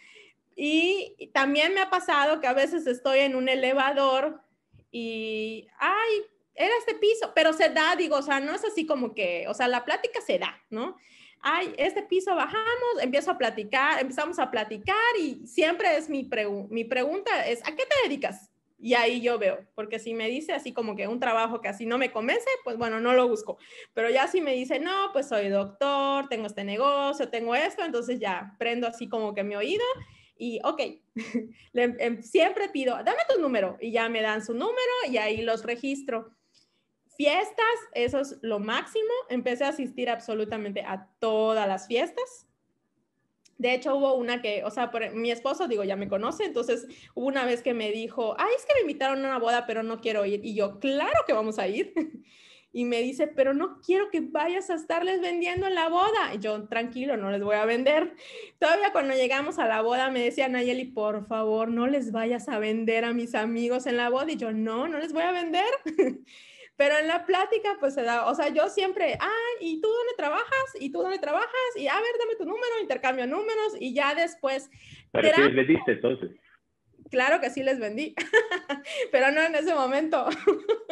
Y 0.57 1.31
también 1.33 1.75
me 1.75 1.81
ha 1.81 1.91
pasado 1.91 2.41
que 2.41 2.47
a 2.47 2.53
veces 2.53 2.87
estoy 2.87 3.21
en 3.21 3.35
un 3.35 3.49
elevador 3.49 4.43
y, 4.91 5.69
ay, 5.79 6.23
era 6.61 6.73
este 6.79 6.95
piso, 6.95 7.33
pero 7.35 7.53
se 7.53 7.71
da, 7.71 7.97
digo, 7.97 8.17
o 8.17 8.23
sea, 8.23 8.39
no 8.41 8.55
es 8.55 8.65
así 8.65 8.87
como 8.87 9.15
que, 9.15 9.47
o 9.49 9.55
sea, 9.55 9.67
la 9.67 9.85
plática 9.85 10.21
se 10.21 10.39
da, 10.39 10.63
¿no? 10.71 10.97
Ay, 11.41 11.73
este 11.79 12.03
piso 12.03 12.35
bajamos, 12.35 13.03
empiezo 13.03 13.31
a 13.31 13.39
platicar, 13.39 14.01
empezamos 14.01 14.39
a 14.39 14.51
platicar 14.51 14.97
y 15.19 15.47
siempre 15.47 15.97
es 15.97 16.11
mi, 16.11 16.29
mi 16.69 16.85
pregunta 16.85 17.47
es, 17.47 17.61
¿a 17.67 17.75
qué 17.75 17.85
te 17.87 18.09
dedicas? 18.09 18.51
Y 18.79 18.95
ahí 18.95 19.21
yo 19.21 19.39
veo, 19.39 19.67
porque 19.75 19.99
si 19.99 20.15
me 20.15 20.29
dice 20.29 20.53
así 20.53 20.73
como 20.73 20.97
que 20.97 21.09
un 21.09 21.21
trabajo 21.21 21.61
que 21.61 21.69
así 21.69 21.87
no 21.87 21.99
me 21.99 22.13
convence, 22.13 22.49
pues 22.65 22.77
bueno, 22.77 23.01
no 23.01 23.13
lo 23.13 23.29
busco. 23.29 23.59
Pero 23.95 24.11
ya 24.11 24.27
si 24.27 24.41
me 24.41 24.55
dice, 24.55 24.81
no, 24.81 25.11
pues 25.13 25.29
soy 25.29 25.49
doctor, 25.49 26.29
tengo 26.29 26.47
este 26.47 26.65
negocio, 26.65 27.29
tengo 27.29 27.55
esto, 27.55 27.85
entonces 27.85 28.21
ya 28.21 28.55
prendo 28.59 28.87
así 28.87 29.09
como 29.09 29.35
que 29.35 29.45
mi 29.45 29.55
oído 29.55 29.85
y 30.41 30.59
ok, 30.65 30.81
em, 31.75 32.23
siempre 32.23 32.71
pido, 32.71 32.95
dame 33.05 33.21
tu 33.29 33.41
número 33.41 33.77
y 33.79 33.93
ya 33.93 34.09
me 34.09 34.23
dan 34.23 34.43
su 34.45 34.55
número 34.55 34.93
y 35.11 35.19
ahí 35.19 35.43
los 35.43 35.65
registro. 35.65 36.35
Fiestas, 37.21 37.77
eso 37.93 38.21
es 38.21 38.39
lo 38.41 38.61
máximo. 38.61 39.13
Empecé 39.29 39.65
a 39.65 39.69
asistir 39.69 40.09
absolutamente 40.09 40.81
a 40.81 41.07
todas 41.19 41.69
las 41.69 41.87
fiestas. 41.87 42.47
De 43.59 43.75
hecho, 43.75 43.95
hubo 43.95 44.15
una 44.15 44.41
que, 44.41 44.65
o 44.65 44.71
sea, 44.71 44.91
por, 44.91 45.15
mi 45.15 45.31
esposo, 45.31 45.69
digo, 45.69 45.85
ya 45.85 45.97
me 45.97 46.09
conoce, 46.09 46.45
entonces 46.45 46.87
hubo 47.15 47.27
una 47.27 47.45
vez 47.45 47.61
que 47.61 47.75
me 47.75 47.93
dijo, 47.93 48.37
ay, 48.39 48.55
es 48.57 48.65
que 48.65 48.73
me 48.73 48.81
invitaron 48.81 49.23
a 49.23 49.29
una 49.29 49.39
boda, 49.39 49.67
pero 49.67 49.83
no 49.83 50.01
quiero 50.01 50.25
ir. 50.25 50.41
Y 50.43 50.55
yo, 50.55 50.81
claro 50.81 51.25
que 51.27 51.35
vamos 51.35 51.59
a 51.59 51.69
ir. 51.69 51.93
y 52.73 52.87
me 52.87 53.03
dice, 53.03 53.27
pero 53.27 53.53
no 53.53 53.83
quiero 53.83 54.09
que 54.11 54.23
vayas 54.23 54.71
a 54.71 54.75
estarles 54.77 55.21
vendiendo 55.21 55.67
en 55.67 55.75
la 55.75 55.91
boda. 55.91 56.35
Y 56.35 56.39
yo, 56.39 56.69
tranquilo, 56.69 57.19
no 57.19 57.31
les 57.31 57.43
voy 57.43 57.57
a 57.57 57.67
vender. 57.67 58.15
Todavía 58.59 58.93
cuando 58.93 59.13
llegamos 59.13 59.59
a 59.59 59.69
la 59.69 59.83
boda 59.83 60.11
me 60.11 60.25
decía 60.25 60.49
Nayeli, 60.49 60.87
por 60.87 61.27
favor, 61.27 61.69
no 61.69 61.87
les 61.87 62.13
vayas 62.13 62.49
a 62.49 62.59
vender 62.59 63.05
a 63.05 63.13
mis 63.13 63.35
amigos 63.35 63.87
en 63.87 63.99
la 63.99 64.09
boda. 64.09 64.33
Y 64.33 64.37
yo, 64.39 64.53
no, 64.53 64.89
no 64.89 64.99
les 64.99 65.13
voy 65.13 65.25
a 65.25 65.33
vender. 65.33 65.69
Pero 66.81 66.97
en 66.97 67.09
la 67.09 67.27
plática, 67.27 67.77
pues 67.79 67.93
se 67.93 68.03
da, 68.03 68.25
o 68.25 68.35
sea, 68.35 68.49
yo 68.49 68.71
siempre, 68.71 69.19
ah, 69.21 69.49
¿y 69.61 69.83
tú 69.83 69.89
dónde 69.89 70.15
trabajas? 70.17 70.65
¿Y 70.81 70.91
tú 70.91 71.03
dónde 71.03 71.19
trabajas? 71.19 71.77
Y 71.77 71.87
a 71.87 71.95
ver, 71.95 72.11
dame 72.19 72.37
tu 72.37 72.47
número, 72.47 72.81
intercambio 72.81 73.27
números 73.27 73.77
y 73.79 73.93
ya 73.93 74.15
después. 74.15 74.71
Pero 75.13 75.29
sí 75.29 75.43
les 75.43 75.55
vendiste 75.57 75.93
entonces. 75.93 76.31
Claro 77.11 77.39
que 77.39 77.51
sí 77.51 77.63
les 77.63 77.79
vendí, 77.79 78.15
pero 79.13 79.31
no 79.31 79.43
en 79.43 79.57
ese 79.57 79.75
momento. 79.75 80.27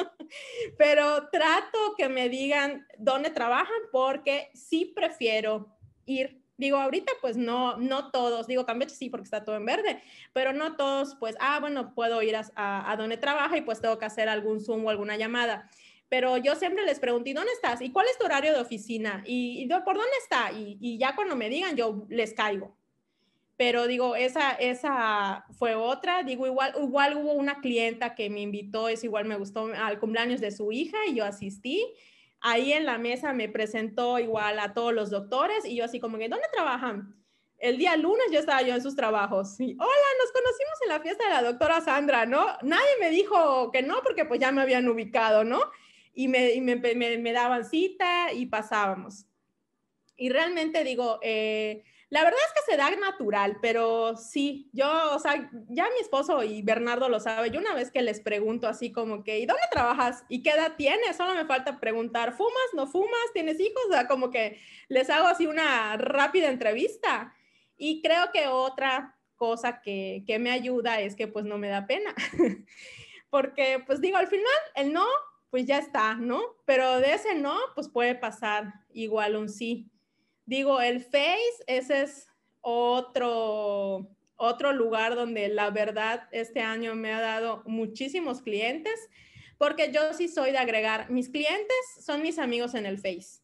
pero 0.77 1.31
trato 1.31 1.95
que 1.97 2.11
me 2.11 2.29
digan 2.29 2.87
dónde 2.99 3.31
trabajan 3.31 3.81
porque 3.91 4.51
sí 4.53 4.93
prefiero 4.95 5.75
ir 6.05 6.43
Digo, 6.59 6.77
ahorita 6.77 7.13
pues 7.21 7.37
no, 7.37 7.77
no 7.77 8.11
todos, 8.11 8.49
digo, 8.49 8.67
Campeche 8.67 8.97
sí 8.97 9.09
porque 9.09 9.25
está 9.25 9.45
todo 9.45 9.57
en 9.57 9.65
verde, 9.65 10.03
pero 10.33 10.53
no 10.53 10.77
todos 10.77 11.15
pues, 11.15 11.37
ah, 11.39 11.61
bueno, 11.61 11.95
puedo 11.95 12.21
ir 12.21 12.35
a, 12.35 12.43
a, 12.57 12.97
donde 12.97 13.17
trabaja 13.17 13.57
y 13.57 13.61
pues 13.61 13.81
tengo 13.81 13.97
que 13.97 14.05
hacer 14.05 14.29
algún 14.29 14.61
Zoom 14.61 14.85
o 14.85 14.91
alguna 14.91 15.17
llamada. 15.17 15.71
Pero 16.09 16.37
yo 16.37 16.57
siempre 16.57 16.85
les 16.85 16.99
pregunto, 16.99 17.31
¿y 17.31 17.33
dónde 17.33 17.53
estás? 17.53 17.81
¿Y 17.81 17.93
cuál 17.93 18.07
es 18.09 18.19
tu 18.19 18.25
horario 18.25 18.53
de 18.53 18.61
oficina? 18.61 19.23
¿Y, 19.25 19.63
y 19.63 19.69
por 19.69 19.95
dónde 19.97 20.17
está? 20.21 20.51
Y, 20.51 20.79
y, 20.81 20.99
ya 20.99 21.15
cuando 21.15 21.37
me 21.37 21.49
digan, 21.49 21.77
yo 21.77 22.07
les 22.09 22.35
caigo. 22.35 22.77
Pero 23.57 23.87
digo, 23.87 24.17
esa, 24.17 24.53
esa 24.53 25.45
fue 25.59 25.77
otra. 25.77 26.25
Digo, 26.25 26.47
igual, 26.47 26.75
igual 26.81 27.19
hubo 27.19 27.35
una 27.35 27.61
clienta 27.61 28.17
que 28.17 28.31
me 28.31 28.41
invitó, 28.41 28.89
es 28.89 29.05
igual 29.05 29.27
me 29.27 29.37
gustó 29.37 29.67
al 29.67 30.01
cumpleaños 30.01 30.41
de 30.41 30.51
su 30.51 30.73
hija 30.73 30.97
y 31.09 31.15
yo 31.15 31.25
asistí 31.25 31.85
ahí 32.41 32.73
en 32.73 32.87
la 32.87 32.99
mesa 32.99 33.33
me 33.33 33.49
presentó 33.49 34.19
igual 34.19 34.59
a 34.59 34.75
todos 34.75 34.93
los 34.93 35.11
doctores 35.11 35.65
y 35.65 35.77
yo 35.77 35.85
así 35.85 36.01
como 36.01 36.19
que, 36.19 36.29
¿dónde 36.29 36.47
trabajan? 36.53 37.15
El 37.59 37.77
día 37.77 37.97
lunes 37.97 38.27
yo 38.31 38.39
estaba 38.39 38.63
yo 38.63 38.75
en 38.75 38.83
sus 38.83 38.95
trabajos 38.95 39.59
y, 39.59 39.75
hola, 39.75 40.09
nos 40.21 40.33
conocimos 40.33 40.79
en 40.85 40.89
la 40.91 41.01
fiesta 41.01 41.25
de 41.25 41.31
la 41.31 41.43
doctora 41.43 41.81
Sandra, 41.81 42.25
¿no? 42.25 42.47
Nadie 42.63 42.91
me 43.01 43.11
dijo 43.11 43.73
que 43.73 43.83
no 43.83 44.01
porque 44.03 44.25
pues 44.25 44.39
ya 44.39 44.53
me 44.53 44.63
habían 44.63 44.89
ubicado, 44.89 45.43
¿no? 45.43 45.61
y 46.19 46.27
me, 46.27 46.61
me, 47.21 47.33
daban 47.33 47.65
cita 47.65 48.33
y 48.33 48.47
pasábamos. 48.47 49.25
Y 50.17 50.31
realmente 50.31 50.83
digo, 50.83 51.21
eh, 51.23 51.85
la 52.11 52.25
verdad 52.25 52.41
es 52.47 52.55
que 52.55 52.71
se 52.73 52.79
da 52.79 52.91
natural, 52.97 53.59
pero 53.61 54.17
sí, 54.17 54.71
yo, 54.73 55.15
o 55.15 55.19
sea, 55.19 55.51
ya 55.69 55.85
mi 55.85 56.01
esposo 56.01 56.43
y 56.43 56.63
Bernardo 56.63 57.09
lo 57.11 57.21
sabe, 57.21 57.51
yo 57.51 57.61
una 57.61 57.75
vez 57.75 57.91
que 57.91 58.01
les 58.01 58.21
pregunto 58.21 58.67
así 58.67 58.93
como 58.93 59.23
que, 59.23 59.39
¿y 59.39 59.47
dónde 59.47 59.63
trabajas? 59.71 60.25
¿Y 60.31 60.43
qué 60.43 60.51
edad 60.51 60.75
tienes? 60.77 61.17
Solo 61.17 61.35
me 61.35 61.45
falta 61.45 61.79
preguntar, 61.81 62.35
¿fumas? 62.35 62.71
¿No 62.73 62.87
fumas? 62.87 63.33
¿Tienes 63.35 63.61
hijos? 63.61 63.83
O 63.91 63.93
sea, 63.93 64.09
como 64.09 64.31
que 64.31 64.59
les 64.89 65.11
hago 65.11 65.27
así 65.27 65.47
una 65.47 65.99
rápida 65.99 66.49
entrevista. 66.49 67.35
Y 67.77 68.01
creo 68.01 68.33
que 68.33 68.47
otra 68.49 69.19
cosa 69.37 69.83
que, 69.83 70.25
que 70.27 70.39
me 70.39 70.51
ayuda 70.51 71.01
es 71.01 71.15
que 71.15 71.29
pues 71.29 71.45
no 71.45 71.59
me 71.59 71.69
da 71.69 71.87
pena. 71.87 72.15
Porque 73.31 73.83
pues 73.87 74.01
digo, 74.01 74.17
al 74.17 74.29
final 74.29 74.47
el 74.75 74.95
no, 74.95 75.07
pues 75.51 75.67
ya 75.67 75.77
está, 75.77 76.15
¿no? 76.15 76.41
Pero 76.65 77.01
de 77.01 77.13
ese 77.13 77.35
no, 77.35 77.57
pues 77.75 77.89
puede 77.89 78.15
pasar 78.15 78.73
igual 78.93 79.37
un 79.37 79.51
sí. 79.51 79.91
Digo, 80.49 80.81
el 80.81 81.03
Face, 81.03 81.63
ese 81.67 82.05
es 82.05 82.27
otro, 82.63 84.09
otro 84.37 84.73
lugar 84.73 85.15
donde 85.15 85.49
la 85.49 85.69
verdad 85.69 86.27
este 86.33 86.63
año 86.63 86.95
me 86.95 87.13
ha 87.13 87.21
dado 87.21 87.63
muchísimos 87.67 88.41
clientes, 88.41 89.11
porque 89.59 89.93
yo 89.93 90.15
sí 90.15 90.27
soy 90.27 90.53
de 90.53 90.57
agregar, 90.57 91.11
mis 91.11 91.29
clientes 91.29 91.77
son 92.01 92.23
mis 92.23 92.39
amigos 92.39 92.75
en 92.75 92.87
el 92.87 92.97
Face. 92.97 93.43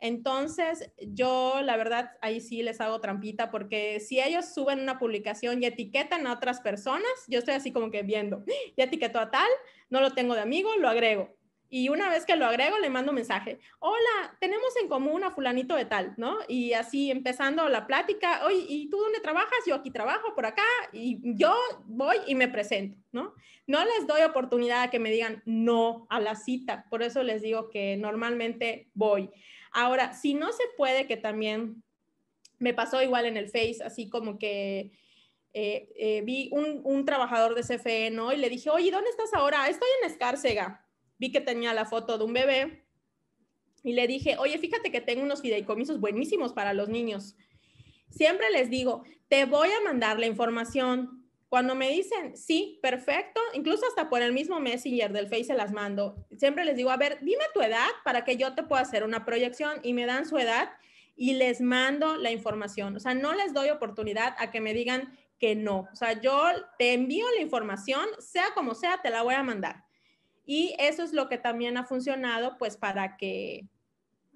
Entonces, 0.00 0.90
yo 0.98 1.60
la 1.62 1.76
verdad 1.76 2.12
ahí 2.22 2.40
sí 2.40 2.62
les 2.62 2.80
hago 2.80 3.02
trampita 3.02 3.50
porque 3.50 4.00
si 4.00 4.18
ellos 4.22 4.46
suben 4.46 4.80
una 4.80 4.98
publicación 4.98 5.62
y 5.62 5.66
etiquetan 5.66 6.26
a 6.26 6.32
otras 6.32 6.62
personas, 6.62 7.12
yo 7.28 7.38
estoy 7.38 7.52
así 7.52 7.70
como 7.70 7.90
que 7.90 8.02
viendo, 8.02 8.44
ya 8.78 8.84
etiquetó 8.84 9.18
a 9.18 9.30
tal, 9.30 9.48
no 9.90 10.00
lo 10.00 10.14
tengo 10.14 10.34
de 10.34 10.40
amigo, 10.40 10.74
lo 10.76 10.88
agrego. 10.88 11.35
Y 11.68 11.88
una 11.88 12.08
vez 12.08 12.24
que 12.24 12.36
lo 12.36 12.46
agrego, 12.46 12.78
le 12.78 12.90
mando 12.90 13.10
un 13.10 13.16
mensaje. 13.16 13.58
Hola, 13.80 14.36
tenemos 14.40 14.76
en 14.80 14.88
común 14.88 15.24
a 15.24 15.32
fulanito 15.32 15.74
de 15.74 15.84
tal, 15.84 16.14
¿no? 16.16 16.38
Y 16.46 16.74
así 16.74 17.10
empezando 17.10 17.68
la 17.68 17.86
plática. 17.86 18.46
Oye, 18.46 18.64
¿y 18.68 18.88
tú 18.88 18.98
dónde 18.98 19.18
trabajas? 19.20 19.58
Yo 19.66 19.74
aquí 19.74 19.90
trabajo, 19.90 20.34
por 20.34 20.46
acá. 20.46 20.62
Y 20.92 21.18
yo 21.36 21.54
voy 21.86 22.16
y 22.26 22.36
me 22.36 22.46
presento, 22.48 22.96
¿no? 23.10 23.34
No 23.66 23.84
les 23.84 24.06
doy 24.06 24.22
oportunidad 24.22 24.82
a 24.82 24.90
que 24.90 25.00
me 25.00 25.10
digan 25.10 25.42
no 25.44 26.06
a 26.08 26.20
la 26.20 26.36
cita. 26.36 26.86
Por 26.88 27.02
eso 27.02 27.24
les 27.24 27.42
digo 27.42 27.68
que 27.68 27.96
normalmente 27.96 28.88
voy. 28.94 29.30
Ahora, 29.72 30.14
si 30.14 30.34
no 30.34 30.52
se 30.52 30.64
puede, 30.76 31.08
que 31.08 31.16
también 31.16 31.82
me 32.58 32.74
pasó 32.74 33.02
igual 33.02 33.26
en 33.26 33.36
el 33.36 33.46
Face, 33.46 33.78
así 33.84 34.08
como 34.08 34.38
que... 34.38 34.92
Eh, 35.58 35.88
eh, 35.96 36.20
vi 36.22 36.50
un, 36.52 37.06
trabajador 37.06 37.54
de 37.54 37.62
CFE, 37.62 38.10
¿no? 38.10 38.30
Y 38.30 38.36
le 38.36 38.50
dije, 38.50 38.68
oye, 38.68 38.90
¿dónde 38.90 39.08
estás 39.08 39.32
ahora? 39.32 39.66
Estoy 39.70 39.88
en 40.02 40.10
Escárcega 40.10 40.85
vi 41.18 41.32
que 41.32 41.40
tenía 41.40 41.72
la 41.74 41.86
foto 41.86 42.18
de 42.18 42.24
un 42.24 42.32
bebé 42.32 42.86
y 43.82 43.92
le 43.92 44.06
dije, 44.06 44.36
oye, 44.38 44.58
fíjate 44.58 44.90
que 44.90 45.00
tengo 45.00 45.22
unos 45.22 45.42
fideicomisos 45.42 46.00
buenísimos 46.00 46.52
para 46.52 46.74
los 46.74 46.88
niños. 46.88 47.36
Siempre 48.10 48.50
les 48.50 48.70
digo, 48.70 49.04
te 49.28 49.44
voy 49.44 49.68
a 49.68 49.80
mandar 49.84 50.18
la 50.18 50.26
información. 50.26 51.24
Cuando 51.48 51.74
me 51.74 51.88
dicen, 51.90 52.36
sí, 52.36 52.80
perfecto, 52.82 53.40
incluso 53.54 53.86
hasta 53.86 54.10
por 54.10 54.22
el 54.22 54.32
mismo 54.32 54.58
Messenger 54.58 55.12
del 55.12 55.28
Face 55.28 55.44
se 55.44 55.54
las 55.54 55.72
mando. 55.72 56.26
Siempre 56.36 56.64
les 56.64 56.76
digo, 56.76 56.90
a 56.90 56.96
ver, 56.96 57.18
dime 57.22 57.44
tu 57.54 57.62
edad 57.62 57.86
para 58.04 58.24
que 58.24 58.36
yo 58.36 58.54
te 58.54 58.64
pueda 58.64 58.82
hacer 58.82 59.04
una 59.04 59.24
proyección 59.24 59.78
y 59.82 59.92
me 59.92 60.06
dan 60.06 60.26
su 60.26 60.36
edad 60.38 60.70
y 61.14 61.34
les 61.34 61.60
mando 61.60 62.16
la 62.16 62.30
información. 62.30 62.96
O 62.96 63.00
sea, 63.00 63.14
no 63.14 63.34
les 63.34 63.54
doy 63.54 63.70
oportunidad 63.70 64.34
a 64.38 64.50
que 64.50 64.60
me 64.60 64.74
digan 64.74 65.16
que 65.38 65.54
no. 65.54 65.88
O 65.92 65.96
sea, 65.96 66.20
yo 66.20 66.42
te 66.78 66.92
envío 66.92 67.26
la 67.36 67.40
información, 67.40 68.04
sea 68.18 68.46
como 68.54 68.74
sea, 68.74 69.00
te 69.02 69.10
la 69.10 69.22
voy 69.22 69.34
a 69.34 69.42
mandar. 69.42 69.85
Y 70.46 70.74
eso 70.78 71.02
es 71.02 71.12
lo 71.12 71.28
que 71.28 71.38
también 71.38 71.76
ha 71.76 71.84
funcionado, 71.84 72.56
pues 72.56 72.76
para 72.76 73.16
que 73.16 73.66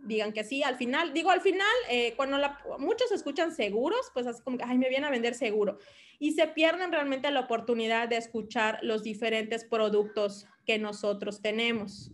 digan 0.02 0.32
que 0.32 0.44
sí, 0.44 0.62
al 0.62 0.76
final, 0.76 1.12
digo, 1.12 1.30
al 1.30 1.40
final, 1.40 1.66
eh, 1.88 2.14
cuando 2.16 2.38
muchos 2.78 3.12
escuchan 3.12 3.54
seguros, 3.54 4.10
pues 4.12 4.26
así 4.26 4.42
como 4.42 4.58
que, 4.58 4.64
ay, 4.64 4.78
me 4.78 4.88
viene 4.88 5.06
a 5.06 5.10
vender 5.10 5.34
seguro. 5.34 5.78
Y 6.18 6.32
se 6.32 6.46
pierden 6.48 6.92
realmente 6.92 7.30
la 7.30 7.40
oportunidad 7.40 8.08
de 8.08 8.16
escuchar 8.16 8.78
los 8.82 9.02
diferentes 9.02 9.64
productos 9.64 10.46
que 10.66 10.78
nosotros 10.78 11.40
tenemos. 11.40 12.10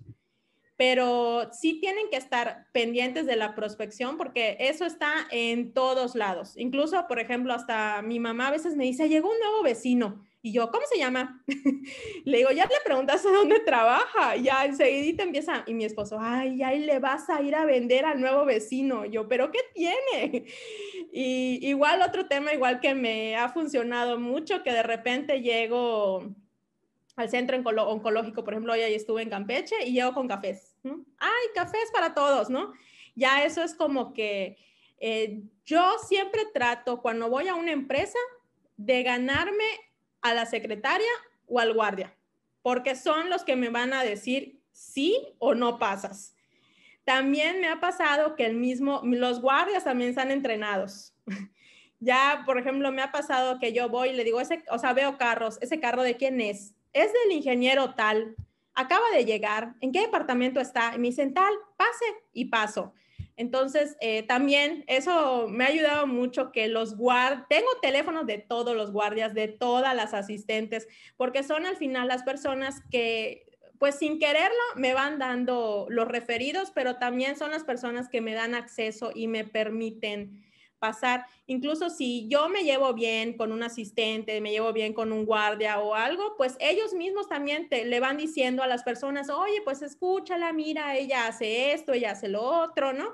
Pero 0.76 1.50
sí 1.52 1.80
tienen 1.80 2.10
que 2.10 2.18
estar 2.18 2.66
pendientes 2.72 3.24
de 3.24 3.36
la 3.36 3.54
prospección 3.54 4.18
porque 4.18 4.58
eso 4.60 4.84
está 4.84 5.26
en 5.30 5.72
todos 5.72 6.14
lados. 6.14 6.56
Incluso, 6.56 7.06
por 7.08 7.18
ejemplo, 7.18 7.54
hasta 7.54 8.02
mi 8.02 8.20
mamá 8.20 8.48
a 8.48 8.52
veces 8.52 8.76
me 8.76 8.84
dice, 8.84 9.08
llegó 9.08 9.30
un 9.30 9.38
nuevo 9.38 9.62
vecino 9.62 10.22
y 10.42 10.52
yo, 10.52 10.70
¿cómo 10.70 10.84
se 10.86 10.98
llama? 10.98 11.42
le 12.24 12.38
digo, 12.38 12.50
ya 12.50 12.66
le 12.66 12.76
preguntas 12.84 13.24
a 13.26 13.30
dónde 13.30 13.60
trabaja. 13.60 14.36
Ya 14.36 14.64
enseguida 14.64 15.24
empieza, 15.24 15.64
y 15.66 15.74
mi 15.74 15.84
esposo, 15.84 16.18
ay, 16.20 16.62
ahí 16.62 16.78
le 16.80 16.98
vas 16.98 17.28
a 17.30 17.42
ir 17.42 17.54
a 17.56 17.64
vender 17.64 18.04
al 18.04 18.20
nuevo 18.20 18.44
vecino. 18.44 19.04
yo, 19.04 19.28
¿pero 19.28 19.50
qué 19.50 19.60
tiene? 19.74 20.44
Y 21.18 21.66
igual 21.66 22.02
otro 22.02 22.26
tema, 22.26 22.52
igual 22.52 22.78
que 22.78 22.94
me 22.94 23.36
ha 23.36 23.48
funcionado 23.48 24.18
mucho, 24.18 24.62
que 24.62 24.70
de 24.70 24.82
repente 24.82 25.40
llego 25.40 26.34
al 27.16 27.30
centro 27.30 27.56
oncológico, 27.56 28.44
por 28.44 28.52
ejemplo, 28.52 28.74
hoy 28.74 28.80
ahí 28.80 28.94
estuve 28.94 29.22
en 29.22 29.30
Campeche 29.30 29.76
y 29.86 29.94
llego 29.94 30.12
con 30.12 30.28
cafés. 30.28 30.76
Ay, 30.84 31.46
cafés 31.54 31.90
para 31.90 32.12
todos, 32.12 32.50
¿no? 32.50 32.74
Ya 33.14 33.44
eso 33.44 33.62
es 33.62 33.74
como 33.74 34.12
que 34.12 34.58
eh, 34.98 35.42
yo 35.64 35.96
siempre 36.06 36.42
trato, 36.52 37.00
cuando 37.00 37.30
voy 37.30 37.48
a 37.48 37.54
una 37.54 37.72
empresa, 37.72 38.18
de 38.76 39.02
ganarme 39.02 39.64
a 40.22 40.34
la 40.34 40.46
secretaria 40.46 41.10
o 41.46 41.60
al 41.60 41.72
guardia, 41.74 42.14
porque 42.62 42.96
son 42.96 43.30
los 43.30 43.44
que 43.44 43.56
me 43.56 43.68
van 43.68 43.92
a 43.92 44.02
decir 44.02 44.60
sí 44.72 45.34
o 45.38 45.54
no 45.54 45.78
pasas. 45.78 46.34
También 47.04 47.60
me 47.60 47.68
ha 47.68 47.80
pasado 47.80 48.34
que 48.34 48.44
el 48.46 48.56
mismo, 48.56 49.00
los 49.04 49.40
guardias 49.40 49.84
también 49.84 50.10
están 50.10 50.30
entrenados. 50.30 51.14
ya, 52.00 52.42
por 52.44 52.58
ejemplo, 52.58 52.90
me 52.90 53.02
ha 53.02 53.12
pasado 53.12 53.58
que 53.60 53.72
yo 53.72 53.88
voy 53.88 54.10
y 54.10 54.12
le 54.14 54.24
digo, 54.24 54.40
ese, 54.40 54.64
o 54.70 54.78
sea, 54.78 54.92
veo 54.92 55.16
carros, 55.16 55.58
ese 55.60 55.78
carro 55.78 56.02
de 56.02 56.16
quién 56.16 56.40
es? 56.40 56.74
Es 56.92 57.12
del 57.12 57.32
ingeniero 57.32 57.94
tal, 57.94 58.34
acaba 58.74 59.08
de 59.14 59.24
llegar, 59.24 59.74
¿en 59.80 59.92
qué 59.92 60.00
departamento 60.00 60.60
está? 60.60 60.92
Y 60.94 60.98
me 60.98 61.08
dicen 61.08 61.32
tal, 61.32 61.54
pase 61.76 62.04
y 62.32 62.46
paso. 62.46 62.92
Entonces, 63.36 63.96
eh, 64.00 64.22
también 64.22 64.84
eso 64.86 65.46
me 65.48 65.64
ha 65.64 65.68
ayudado 65.68 66.06
mucho 66.06 66.52
que 66.52 66.68
los 66.68 66.96
guardias, 66.96 67.46
tengo 67.48 67.68
teléfonos 67.82 68.26
de 68.26 68.38
todos 68.38 68.74
los 68.74 68.92
guardias, 68.92 69.34
de 69.34 69.48
todas 69.48 69.94
las 69.94 70.14
asistentes, 70.14 70.88
porque 71.16 71.42
son 71.42 71.66
al 71.66 71.76
final 71.76 72.08
las 72.08 72.22
personas 72.22 72.80
que, 72.90 73.44
pues 73.78 73.96
sin 73.96 74.18
quererlo, 74.18 74.56
me 74.76 74.94
van 74.94 75.18
dando 75.18 75.86
los 75.90 76.08
referidos, 76.08 76.70
pero 76.74 76.96
también 76.96 77.36
son 77.36 77.50
las 77.50 77.64
personas 77.64 78.08
que 78.08 78.22
me 78.22 78.32
dan 78.32 78.54
acceso 78.54 79.10
y 79.14 79.28
me 79.28 79.44
permiten 79.44 80.45
pasar. 80.86 81.26
Incluso 81.46 81.90
si 81.90 82.28
yo 82.28 82.48
me 82.48 82.62
llevo 82.62 82.94
bien 82.94 83.36
con 83.36 83.50
un 83.50 83.62
asistente, 83.62 84.40
me 84.40 84.52
llevo 84.52 84.72
bien 84.72 84.92
con 84.92 85.12
un 85.12 85.24
guardia 85.24 85.80
o 85.80 85.94
algo, 85.94 86.34
pues 86.36 86.56
ellos 86.60 86.94
mismos 86.94 87.28
también 87.28 87.68
te, 87.68 87.84
le 87.84 87.98
van 87.98 88.16
diciendo 88.16 88.62
a 88.62 88.68
las 88.68 88.84
personas, 88.84 89.28
oye, 89.30 89.60
pues 89.64 89.82
escúchala, 89.82 90.52
mira, 90.52 90.96
ella 90.96 91.26
hace 91.26 91.72
esto, 91.72 91.92
ella 91.92 92.12
hace 92.12 92.28
lo 92.28 92.42
otro, 92.42 92.92
¿no? 92.92 93.08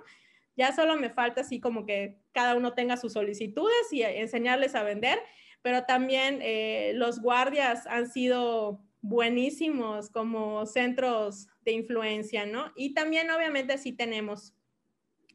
Ya 0.54 0.74
solo 0.74 0.96
me 0.96 1.08
falta 1.08 1.40
así 1.40 1.60
como 1.60 1.86
que 1.86 2.18
cada 2.32 2.54
uno 2.56 2.74
tenga 2.74 2.98
sus 2.98 3.14
solicitudes 3.14 3.90
y 3.90 4.02
enseñarles 4.02 4.74
a 4.74 4.82
vender, 4.82 5.18
pero 5.62 5.84
también 5.84 6.40
eh, 6.42 6.92
los 6.94 7.20
guardias 7.20 7.86
han 7.86 8.10
sido 8.10 8.84
buenísimos 9.00 10.10
como 10.10 10.66
centros 10.66 11.48
de 11.64 11.72
influencia, 11.72 12.44
¿no? 12.44 12.70
Y 12.76 12.92
también 12.92 13.30
obviamente 13.30 13.78
sí 13.78 13.92
tenemos 13.92 14.52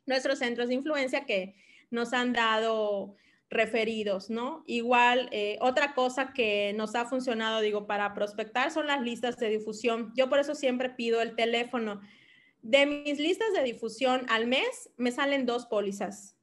nuestros 0.05 0.39
centros 0.39 0.69
de 0.69 0.75
influencia 0.75 1.25
que 1.25 1.55
nos 1.89 2.13
han 2.13 2.33
dado 2.33 3.15
referidos, 3.49 4.29
¿no? 4.29 4.63
Igual, 4.67 5.29
eh, 5.31 5.57
otra 5.61 5.93
cosa 5.93 6.33
que 6.33 6.73
nos 6.75 6.95
ha 6.95 7.05
funcionado, 7.05 7.61
digo, 7.61 7.87
para 7.87 8.13
prospectar 8.13 8.71
son 8.71 8.87
las 8.87 9.01
listas 9.01 9.37
de 9.37 9.49
difusión. 9.49 10.11
Yo 10.15 10.29
por 10.29 10.39
eso 10.39 10.53
siempre 10.53 10.89
pido 10.89 11.21
el 11.21 11.35
teléfono. 11.35 12.01
De 12.61 12.85
mis 12.85 13.19
listas 13.19 13.53
de 13.53 13.63
difusión 13.63 14.25
al 14.29 14.47
mes 14.47 14.89
me 14.97 15.11
salen 15.11 15.45
dos 15.45 15.65
pólizas 15.65 16.37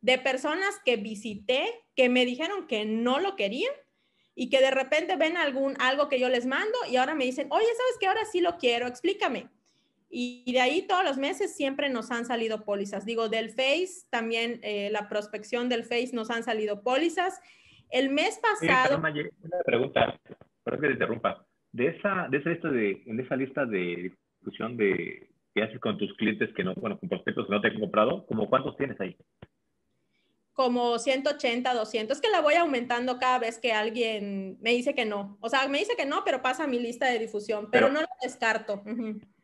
de 0.00 0.18
personas 0.18 0.80
que 0.84 0.96
visité, 0.96 1.84
que 1.94 2.08
me 2.08 2.24
dijeron 2.24 2.66
que 2.66 2.84
no 2.84 3.20
lo 3.20 3.36
querían 3.36 3.72
y 4.34 4.48
que 4.48 4.60
de 4.60 4.70
repente 4.70 5.16
ven 5.16 5.36
algún 5.36 5.76
algo 5.78 6.08
que 6.08 6.18
yo 6.18 6.28
les 6.28 6.46
mando 6.46 6.78
y 6.90 6.96
ahora 6.96 7.14
me 7.14 7.24
dicen, 7.24 7.48
oye, 7.50 7.66
¿sabes 7.66 7.96
qué? 8.00 8.06
Ahora 8.06 8.24
sí 8.30 8.40
lo 8.40 8.56
quiero, 8.56 8.86
explícame. 8.86 9.48
Y 10.12 10.52
de 10.52 10.60
ahí 10.60 10.82
todos 10.82 11.04
los 11.04 11.18
meses 11.18 11.54
siempre 11.54 11.88
nos 11.88 12.10
han 12.10 12.26
salido 12.26 12.64
pólizas. 12.64 13.06
Digo, 13.06 13.28
del 13.28 13.50
Face, 13.50 14.08
también 14.10 14.58
eh, 14.62 14.90
la 14.90 15.08
prospección 15.08 15.68
del 15.68 15.84
Face 15.84 16.10
nos 16.12 16.30
han 16.30 16.42
salido 16.42 16.82
pólizas. 16.82 17.40
El 17.90 18.10
mes 18.10 18.40
pasado... 18.40 18.98
una 18.98 19.12
pregunta, 19.64 20.20
perdón 20.64 20.80
que 20.80 20.86
te 20.88 20.92
interrumpa. 20.94 21.46
De 21.72 21.86
esa, 21.86 22.26
de 22.28 22.38
esa 22.38 22.50
lista 22.50 22.68
de, 22.70 23.02
en 23.06 23.20
esa 23.20 23.36
lista 23.36 23.64
de 23.64 24.12
discusión 24.40 24.76
de 24.76 25.30
qué 25.54 25.62
haces 25.62 25.78
con 25.78 25.96
tus 25.96 26.12
clientes 26.14 26.50
que 26.56 26.64
no, 26.64 26.74
bueno, 26.74 26.98
con 26.98 27.08
prospectos 27.08 27.46
que 27.46 27.52
no 27.52 27.60
te 27.60 27.68
han 27.68 27.78
comprado, 27.78 28.26
¿como 28.26 28.50
cuántos 28.50 28.76
tienes 28.76 29.00
ahí? 29.00 29.16
Como 30.52 30.98
180, 30.98 31.72
200. 31.72 32.16
Es 32.16 32.20
que 32.20 32.30
la 32.30 32.40
voy 32.40 32.54
aumentando 32.54 33.18
cada 33.18 33.38
vez 33.38 33.58
que 33.58 33.72
alguien 33.72 34.58
me 34.60 34.70
dice 34.70 34.94
que 34.94 35.04
no. 35.04 35.38
O 35.40 35.48
sea, 35.48 35.68
me 35.68 35.78
dice 35.78 35.94
que 35.96 36.04
no, 36.04 36.22
pero 36.24 36.42
pasa 36.42 36.64
a 36.64 36.66
mi 36.66 36.80
lista 36.80 37.06
de 37.06 37.20
difusión, 37.20 37.68
pero, 37.70 37.88
no 37.88 38.00
lo 38.00 38.08
descarto. 38.20 38.82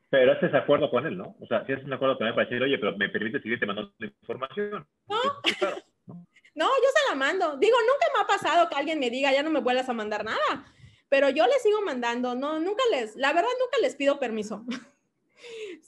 Pero 0.08 0.32
haces 0.32 0.54
acuerdo 0.54 0.90
con 0.90 1.06
él, 1.06 1.16
¿no? 1.16 1.36
O 1.40 1.46
sea, 1.46 1.64
si 1.66 1.72
haces 1.72 1.84
un 1.84 1.92
acuerdo 1.92 2.16
con 2.16 2.26
él 2.26 2.34
para 2.34 2.46
decir, 2.46 2.62
oye, 2.62 2.78
pero 2.78 2.96
me 2.96 3.08
permite 3.08 3.40
seguirte 3.40 3.66
mandando 3.66 3.92
información. 4.00 4.86
No. 5.08 5.16
no, 6.54 6.66
yo 6.66 6.88
se 6.94 7.10
la 7.10 7.16
mando. 7.16 7.56
Digo, 7.56 7.76
nunca 7.80 8.06
me 8.14 8.22
ha 8.22 8.26
pasado 8.26 8.68
que 8.68 8.76
alguien 8.76 9.00
me 9.00 9.10
diga, 9.10 9.32
ya 9.32 9.42
no 9.42 9.50
me 9.50 9.60
vuelvas 9.60 9.88
a 9.88 9.94
mandar 9.94 10.24
nada. 10.24 10.64
Pero 11.08 11.28
yo 11.30 11.46
les 11.46 11.62
sigo 11.62 11.82
mandando, 11.82 12.34
no, 12.34 12.58
nunca 12.58 12.82
les, 12.90 13.16
la 13.16 13.32
verdad, 13.32 13.50
nunca 13.60 13.78
les 13.80 13.96
pido 13.96 14.18
permiso. 14.18 14.64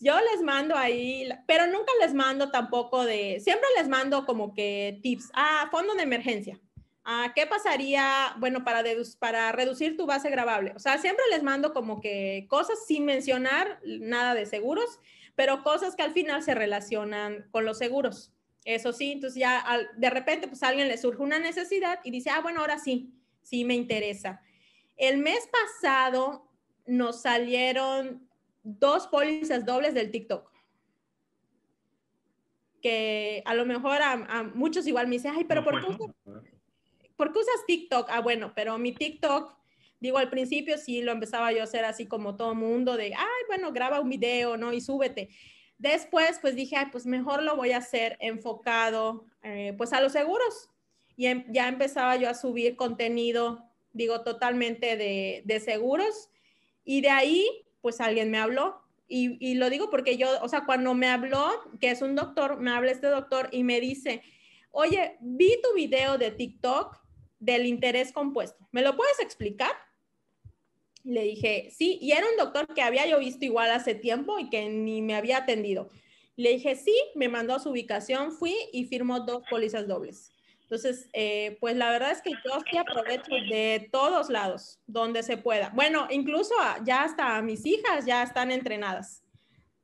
Yo 0.00 0.14
les 0.20 0.42
mando 0.42 0.76
ahí, 0.76 1.28
pero 1.46 1.66
nunca 1.66 1.90
les 2.00 2.14
mando 2.14 2.50
tampoco 2.50 3.04
de, 3.04 3.40
siempre 3.40 3.66
les 3.76 3.88
mando 3.88 4.26
como 4.26 4.54
que 4.54 5.00
tips, 5.02 5.30
ah, 5.34 5.68
fondo 5.72 5.94
de 5.94 6.02
emergencia. 6.02 6.60
Ah, 7.10 7.32
¿Qué 7.34 7.46
pasaría, 7.46 8.36
bueno, 8.38 8.64
para, 8.64 8.84
para 9.18 9.50
reducir 9.50 9.96
tu 9.96 10.04
base 10.04 10.28
grabable? 10.28 10.74
O 10.76 10.78
sea, 10.78 10.98
siempre 10.98 11.24
les 11.30 11.42
mando 11.42 11.72
como 11.72 12.02
que 12.02 12.44
cosas 12.50 12.84
sin 12.86 13.06
mencionar 13.06 13.80
nada 13.82 14.34
de 14.34 14.44
seguros, 14.44 15.00
pero 15.34 15.62
cosas 15.62 15.96
que 15.96 16.02
al 16.02 16.12
final 16.12 16.42
se 16.42 16.54
relacionan 16.54 17.48
con 17.50 17.64
los 17.64 17.78
seguros. 17.78 18.34
Eso 18.66 18.92
sí, 18.92 19.12
entonces 19.12 19.40
ya 19.40 19.64
de 19.96 20.10
repente 20.10 20.48
pues 20.48 20.62
a 20.62 20.68
alguien 20.68 20.86
le 20.86 20.98
surge 20.98 21.22
una 21.22 21.38
necesidad 21.38 21.98
y 22.04 22.10
dice, 22.10 22.28
ah, 22.28 22.42
bueno, 22.42 22.60
ahora 22.60 22.78
sí, 22.78 23.14
sí 23.40 23.64
me 23.64 23.74
interesa. 23.74 24.42
El 24.98 25.16
mes 25.16 25.48
pasado 25.50 26.46
nos 26.84 27.22
salieron 27.22 28.28
dos 28.62 29.06
pólizas 29.06 29.64
dobles 29.64 29.94
del 29.94 30.10
TikTok. 30.10 30.52
Que 32.82 33.42
a 33.46 33.54
lo 33.54 33.64
mejor 33.64 34.02
a, 34.02 34.42
muchos 34.54 34.86
igual 34.86 35.06
me 35.06 35.14
dicen, 35.14 35.32
ay, 35.34 35.44
pero 35.44 35.64
¿por 35.64 35.80
qué, 35.80 36.57
¿por 37.18 37.32
qué 37.32 37.40
usas 37.40 37.66
TikTok? 37.66 38.08
Ah, 38.10 38.20
bueno, 38.20 38.52
pero 38.54 38.78
mi 38.78 38.92
TikTok, 38.92 39.52
digo, 40.00 40.16
al 40.16 40.30
principio 40.30 40.78
sí 40.78 41.02
lo 41.02 41.12
empezaba 41.12 41.52
yo 41.52 41.60
a 41.60 41.64
hacer 41.64 41.84
así 41.84 42.06
como 42.06 42.36
todo 42.36 42.54
mundo, 42.54 42.96
de, 42.96 43.12
ay, 43.12 43.42
bueno, 43.48 43.72
graba 43.72 44.00
un 44.00 44.08
video, 44.08 44.56
¿no? 44.56 44.72
Y 44.72 44.80
súbete. 44.80 45.28
Después, 45.76 46.38
pues 46.40 46.54
dije, 46.54 46.76
ay, 46.76 46.86
pues 46.92 47.06
mejor 47.06 47.42
lo 47.42 47.56
voy 47.56 47.72
a 47.72 47.78
hacer 47.78 48.16
enfocado, 48.20 49.26
eh, 49.42 49.74
pues 49.76 49.92
a 49.92 50.00
los 50.00 50.12
seguros. 50.12 50.70
Y 51.16 51.26
em, 51.26 51.44
ya 51.52 51.68
empezaba 51.68 52.16
yo 52.16 52.30
a 52.30 52.34
subir 52.34 52.76
contenido, 52.76 53.64
digo, 53.92 54.22
totalmente 54.22 54.96
de, 54.96 55.42
de 55.44 55.60
seguros. 55.60 56.30
Y 56.84 57.00
de 57.00 57.10
ahí, 57.10 57.46
pues 57.80 58.00
alguien 58.00 58.30
me 58.30 58.38
habló. 58.38 58.80
Y, 59.08 59.38
y, 59.44 59.54
lo 59.54 59.70
digo 59.70 59.90
porque 59.90 60.16
yo, 60.16 60.28
o 60.42 60.48
sea, 60.48 60.64
cuando 60.66 60.94
me 60.94 61.08
habló, 61.08 61.50
que 61.80 61.90
es 61.90 62.02
un 62.02 62.14
doctor, 62.14 62.60
me 62.60 62.70
habla 62.70 62.92
este 62.92 63.08
doctor 63.08 63.48
y 63.50 63.64
me 63.64 63.80
dice, 63.80 64.22
oye, 64.70 65.16
vi 65.20 65.60
tu 65.62 65.74
video 65.74 66.18
de 66.18 66.30
TikTok 66.30 67.07
del 67.38 67.66
interés 67.66 68.12
compuesto. 68.12 68.66
¿Me 68.72 68.82
lo 68.82 68.96
puedes 68.96 69.20
explicar? 69.20 69.72
Le 71.04 71.22
dije, 71.22 71.70
sí, 71.70 71.98
y 72.00 72.12
era 72.12 72.26
un 72.28 72.36
doctor 72.36 72.72
que 72.74 72.82
había 72.82 73.06
yo 73.06 73.18
visto 73.18 73.44
igual 73.44 73.70
hace 73.70 73.94
tiempo 73.94 74.38
y 74.38 74.50
que 74.50 74.68
ni 74.68 75.00
me 75.02 75.14
había 75.14 75.38
atendido. 75.38 75.90
Le 76.36 76.50
dije, 76.50 76.76
sí, 76.76 76.94
me 77.14 77.28
mandó 77.28 77.54
a 77.54 77.58
su 77.58 77.70
ubicación, 77.70 78.32
fui 78.32 78.54
y 78.72 78.84
firmó 78.84 79.20
dos 79.20 79.42
pólizas 79.48 79.88
dobles. 79.88 80.30
Entonces, 80.62 81.08
eh, 81.14 81.56
pues 81.60 81.76
la 81.76 81.90
verdad 81.90 82.12
es 82.12 82.20
que 82.20 82.30
yo 82.30 82.60
sí 82.70 82.76
aprovecho 82.76 83.34
de 83.50 83.88
todos 83.90 84.28
lados, 84.28 84.78
donde 84.86 85.22
se 85.22 85.38
pueda. 85.38 85.70
Bueno, 85.70 86.06
incluso 86.10 86.54
ya 86.84 87.04
hasta 87.04 87.40
mis 87.40 87.64
hijas 87.64 88.04
ya 88.04 88.22
están 88.22 88.50
entrenadas. 88.50 89.22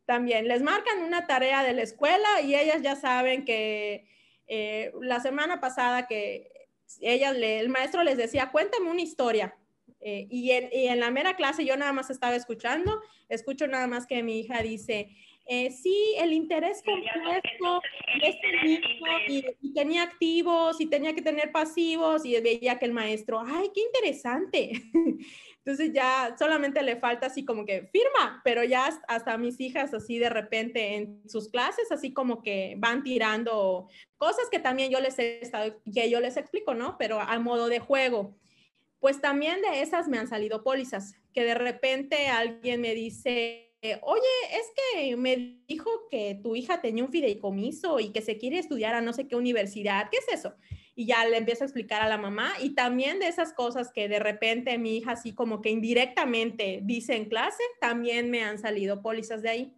También 0.04 0.46
les 0.46 0.60
marcan 0.62 1.02
una 1.02 1.26
tarea 1.26 1.62
de 1.62 1.72
la 1.72 1.80
escuela 1.82 2.42
y 2.42 2.54
ellas 2.54 2.82
ya 2.82 2.96
saben 2.96 3.46
que 3.46 4.06
eh, 4.46 4.92
la 5.00 5.20
semana 5.20 5.58
pasada 5.58 6.06
que 6.06 6.50
ellas, 7.00 7.36
el 7.40 7.68
maestro 7.68 8.02
les 8.02 8.16
decía, 8.16 8.50
cuéntame 8.50 8.90
una 8.90 9.02
historia. 9.02 9.56
Eh, 10.00 10.26
y, 10.28 10.50
en, 10.50 10.68
y 10.70 10.88
en 10.88 11.00
la 11.00 11.10
mera 11.10 11.34
clase 11.34 11.64
yo 11.64 11.76
nada 11.78 11.92
más 11.94 12.10
estaba 12.10 12.36
escuchando, 12.36 13.00
escucho 13.30 13.66
nada 13.66 13.86
más 13.86 14.06
que 14.06 14.22
mi 14.22 14.40
hija 14.40 14.60
dice, 14.60 15.08
eh, 15.46 15.70
sí, 15.70 16.14
el 16.18 16.32
interés 16.32 16.82
compuesto 16.82 17.80
este 18.22 18.46
y, 19.28 19.44
y, 19.60 19.72
tenía 19.74 20.02
activos 20.02 20.80
y 20.80 20.86
tenía 20.86 21.14
que 21.14 21.20
tener 21.20 21.52
pasivos 21.52 22.24
y 22.24 22.38
veía 22.40 22.78
que 22.78 22.86
el 22.86 22.92
maestro, 22.92 23.42
ay, 23.46 23.70
qué 23.74 23.80
interesante. 23.80 24.72
Entonces 25.64 25.94
ya 25.94 26.36
solamente 26.38 26.82
le 26.82 26.96
falta 26.96 27.26
así 27.26 27.44
como 27.44 27.64
que 27.64 27.88
firma, 27.90 28.42
pero 28.44 28.64
ya 28.64 28.90
hasta 29.08 29.38
mis 29.38 29.58
hijas 29.60 29.94
así 29.94 30.18
de 30.18 30.28
repente 30.28 30.96
en 30.96 31.22
sus 31.26 31.48
clases 31.48 31.90
así 31.90 32.12
como 32.12 32.42
que 32.42 32.74
van 32.76 33.02
tirando 33.02 33.88
cosas 34.18 34.50
que 34.50 34.58
también 34.58 34.90
yo 34.90 35.00
les 35.00 35.18
he 35.18 35.42
estado, 35.42 35.80
que 35.90 36.10
yo 36.10 36.20
les 36.20 36.36
explico, 36.36 36.74
¿no? 36.74 36.98
Pero 36.98 37.18
a 37.18 37.38
modo 37.38 37.68
de 37.68 37.78
juego. 37.78 38.36
Pues 39.00 39.22
también 39.22 39.62
de 39.62 39.80
esas 39.80 40.06
me 40.08 40.18
han 40.18 40.28
salido 40.28 40.62
pólizas, 40.62 41.14
que 41.32 41.44
de 41.44 41.54
repente 41.54 42.28
alguien 42.28 42.80
me 42.80 42.94
dice, 42.94 43.74
oye, 44.02 44.22
es 44.52 44.66
que 44.76 45.16
me 45.16 45.62
dijo 45.66 45.90
que 46.10 46.38
tu 46.42 46.56
hija 46.56 46.80
tenía 46.80 47.04
un 47.04 47.10
fideicomiso 47.10 48.00
y 48.00 48.12
que 48.12 48.22
se 48.22 48.38
quiere 48.38 48.58
estudiar 48.58 48.94
a 48.94 49.00
no 49.00 49.12
sé 49.12 49.28
qué 49.28 49.36
universidad, 49.36 50.08
¿qué 50.10 50.18
es 50.18 50.40
eso? 50.40 50.54
Y 50.96 51.06
ya 51.06 51.24
le 51.26 51.36
empiezo 51.36 51.64
a 51.64 51.66
explicar 51.66 52.02
a 52.02 52.08
la 52.08 52.18
mamá 52.18 52.52
y 52.60 52.70
también 52.70 53.18
de 53.18 53.28
esas 53.28 53.52
cosas 53.52 53.90
que 53.92 54.08
de 54.08 54.20
repente 54.20 54.78
mi 54.78 54.96
hija 54.96 55.12
así 55.12 55.34
como 55.34 55.60
que 55.60 55.70
indirectamente 55.70 56.80
dice 56.82 57.16
en 57.16 57.24
clase, 57.24 57.62
también 57.80 58.30
me 58.30 58.44
han 58.44 58.58
salido 58.58 59.02
pólizas 59.02 59.42
de 59.42 59.50
ahí. 59.50 59.74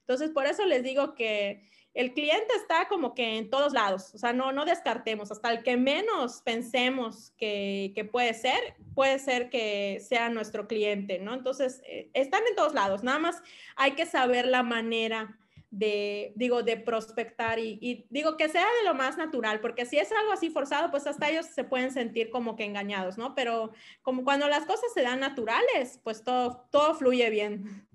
Entonces, 0.00 0.30
por 0.30 0.46
eso 0.46 0.66
les 0.66 0.82
digo 0.82 1.14
que 1.14 1.70
el 1.94 2.14
cliente 2.14 2.54
está 2.56 2.88
como 2.88 3.14
que 3.14 3.36
en 3.36 3.50
todos 3.50 3.72
lados, 3.72 4.14
o 4.14 4.18
sea, 4.18 4.32
no, 4.32 4.50
no 4.50 4.64
descartemos, 4.64 5.30
hasta 5.30 5.50
el 5.52 5.62
que 5.62 5.76
menos 5.76 6.40
pensemos 6.42 7.32
que, 7.36 7.92
que 7.94 8.04
puede 8.04 8.32
ser, 8.32 8.74
puede 8.94 9.18
ser 9.18 9.50
que 9.50 10.00
sea 10.00 10.30
nuestro 10.30 10.66
cliente, 10.66 11.18
¿no? 11.18 11.34
Entonces, 11.34 11.82
eh, 11.86 12.10
están 12.14 12.42
en 12.48 12.56
todos 12.56 12.72
lados, 12.72 13.02
nada 13.02 13.18
más 13.18 13.42
hay 13.76 13.92
que 13.92 14.06
saber 14.06 14.46
la 14.46 14.62
manera 14.62 15.38
de, 15.72 16.32
digo, 16.36 16.62
de 16.62 16.76
prospectar 16.76 17.58
y, 17.58 17.78
y, 17.80 18.06
digo 18.10 18.36
que 18.36 18.48
sea 18.48 18.62
de 18.62 18.86
lo 18.86 18.94
más 18.94 19.16
natural, 19.16 19.60
porque 19.60 19.86
si 19.86 19.98
es 19.98 20.12
algo 20.12 20.32
así 20.32 20.50
forzado, 20.50 20.90
pues 20.90 21.06
hasta 21.06 21.30
ellos 21.30 21.46
se 21.46 21.64
pueden 21.64 21.90
sentir 21.90 22.28
como 22.28 22.56
que 22.56 22.64
engañados, 22.64 23.16
¿no? 23.16 23.34
Pero 23.34 23.72
como 24.02 24.22
cuando 24.22 24.48
las 24.48 24.66
cosas 24.66 24.92
se 24.92 25.02
dan 25.02 25.20
naturales, 25.20 25.98
pues 26.04 26.22
todo, 26.22 26.68
todo 26.70 26.94
fluye 26.94 27.30
bien. 27.30 27.86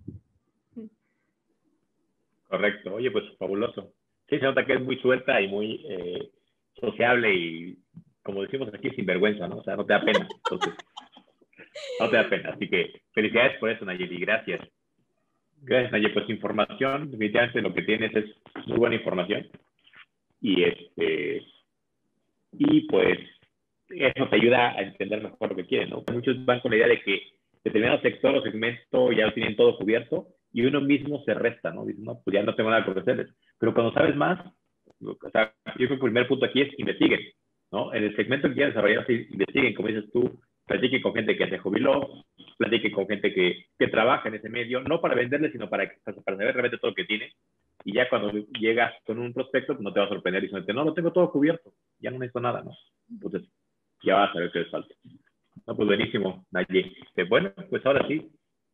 Correcto. 2.47 2.95
Oye, 2.95 3.11
pues 3.11 3.25
fabuloso. 3.37 3.93
Sí, 4.27 4.39
se 4.39 4.45
nota 4.45 4.65
que 4.65 4.73
es 4.73 4.81
muy 4.81 4.97
suelta 4.97 5.39
y 5.39 5.47
muy 5.47 5.85
eh, 5.87 6.31
sociable 6.79 7.33
y, 7.33 7.77
como 8.23 8.41
decimos 8.41 8.73
aquí, 8.73 8.89
sin 8.89 9.05
vergüenza, 9.05 9.47
¿no? 9.47 9.57
O 9.57 9.63
sea, 9.63 9.75
no 9.75 9.85
te 9.85 9.93
da 9.93 10.03
pena. 10.03 10.27
Entonces, 10.35 10.73
no 11.99 12.09
te 12.09 12.15
da 12.15 12.27
pena. 12.27 12.49
Así 12.49 12.67
que 12.67 13.01
felicidades 13.13 13.59
por 13.59 13.69
eso, 13.69 13.85
Nayeli. 13.85 14.19
Gracias. 14.19 14.67
Gracias, 15.61 15.91
Nayeli. 15.91 16.13
Pues 16.13 16.29
información, 16.29 17.11
definitivamente 17.11 17.61
lo 17.61 17.73
que 17.73 17.81
tienes 17.81 18.15
es 18.15 18.25
muy 18.67 18.77
buena 18.77 18.95
información. 18.95 19.47
Y 20.41 20.63
este, 20.63 21.43
y 22.53 22.81
pues 22.87 23.19
eso 23.89 24.27
te 24.29 24.35
ayuda 24.35 24.71
a 24.71 24.81
entender 24.81 25.23
mejor 25.23 25.49
lo 25.49 25.55
que 25.55 25.65
quieren, 25.65 25.89
¿no? 25.89 26.03
Muchos 26.11 26.43
van 26.45 26.59
con 26.59 26.71
la 26.71 26.77
idea 26.77 26.87
de 26.87 27.01
que 27.01 27.21
determinado 27.63 28.01
sector 28.01 28.35
o 28.35 28.41
segmento 28.41 29.11
ya 29.11 29.25
lo 29.25 29.33
tienen 29.33 29.55
todo 29.55 29.77
cubierto 29.77 30.27
y 30.53 30.65
uno 30.65 30.81
mismo 30.81 31.23
se 31.25 31.33
resta, 31.33 31.71
¿no? 31.71 31.85
Dice, 31.85 32.01
no, 32.01 32.19
pues 32.23 32.33
ya 32.33 32.43
no 32.43 32.55
tengo 32.55 32.69
nada 32.69 32.85
por 32.85 32.97
hacerles. 32.97 33.29
Pero 33.59 33.73
cuando 33.73 33.93
sabes 33.93 34.15
más, 34.15 34.39
o 35.01 35.29
sea, 35.31 35.53
yo 35.77 35.87
creo 35.87 35.87
que 35.87 35.93
el 35.93 35.99
primer 35.99 36.27
punto 36.27 36.45
aquí 36.45 36.61
es 36.61 36.79
investiguen, 36.79 37.19
¿no? 37.71 37.93
En 37.93 38.03
el 38.03 38.15
segmento 38.15 38.47
que 38.47 38.55
quieran 38.55 38.71
desarrollar, 38.71 39.09
investiguen, 39.09 39.73
como 39.73 39.89
dices 39.89 40.09
tú, 40.11 40.39
platiquen 40.67 41.01
con 41.01 41.13
gente 41.13 41.35
que 41.35 41.49
se 41.49 41.57
jubiló, 41.57 42.23
platiquen 42.57 42.91
con 42.91 43.07
gente 43.07 43.33
que, 43.33 43.65
que 43.79 43.87
trabaja 43.87 44.29
en 44.29 44.35
ese 44.35 44.49
medio, 44.49 44.81
no 44.81 45.01
para 45.01 45.15
venderle, 45.15 45.51
sino 45.51 45.69
para, 45.69 45.91
para 46.03 46.21
saber 46.21 46.53
realmente 46.53 46.77
todo 46.77 46.91
lo 46.91 46.95
que 46.95 47.05
tiene. 47.05 47.33
Y 47.83 47.93
ya 47.93 48.09
cuando 48.09 48.31
llegas 48.59 48.93
con 49.05 49.17
un 49.19 49.33
prospecto, 49.33 49.73
pues 49.73 49.83
no 49.83 49.93
te 49.93 49.99
va 49.99 50.05
a 50.05 50.09
sorprender 50.09 50.43
diciendo, 50.43 50.73
no, 50.73 50.83
lo 50.83 50.93
tengo 50.93 51.11
todo 51.11 51.31
cubierto, 51.31 51.73
ya 51.99 52.11
no 52.11 52.19
necesito 52.19 52.41
nada, 52.41 52.61
¿no? 52.61 52.71
Entonces, 53.09 53.49
ya 54.03 54.15
vas 54.15 54.29
a 54.29 54.33
saber 54.33 54.51
qué 54.51 54.59
les 54.59 54.69
falta. 54.69 54.93
No, 55.65 55.75
pues 55.75 55.87
buenísimo, 55.87 56.45
Naye. 56.51 56.95
Bueno, 57.29 57.51
pues 57.69 57.85
ahora 57.85 58.07
sí, 58.07 58.29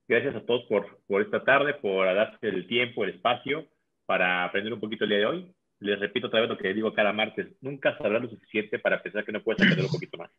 Gracias 0.08 0.36
a 0.36 0.46
todos 0.46 0.64
por, 0.66 1.00
por 1.08 1.22
esta 1.22 1.44
tarde, 1.44 1.76
por 1.76 2.06
darse 2.06 2.48
el 2.48 2.68
tiempo, 2.68 3.04
el 3.04 3.12
espacio 3.12 3.66
para 4.06 4.44
aprender 4.44 4.74
un 4.74 4.80
poquito 4.80 5.06
el 5.06 5.12
día 5.12 5.20
de 5.20 5.26
hoy. 5.26 5.52
Les 5.80 6.00
repito 6.00 6.28
otra 6.28 6.42
vez 6.42 6.50
lo 6.50 6.58
que 6.58 6.74
digo 6.74 6.94
cada 6.94 7.14
martes, 7.14 7.48
nunca 7.62 7.98
sabrá 7.98 8.20
lo 8.20 8.30
suficiente 8.30 8.80
para 8.80 9.02
pensar 9.02 9.24
que 9.26 9.32
no 9.32 9.42
puedes 9.42 9.62
aprender 9.62 9.86
un 9.86 9.92
poquito 9.92 10.18
más. 10.18 10.30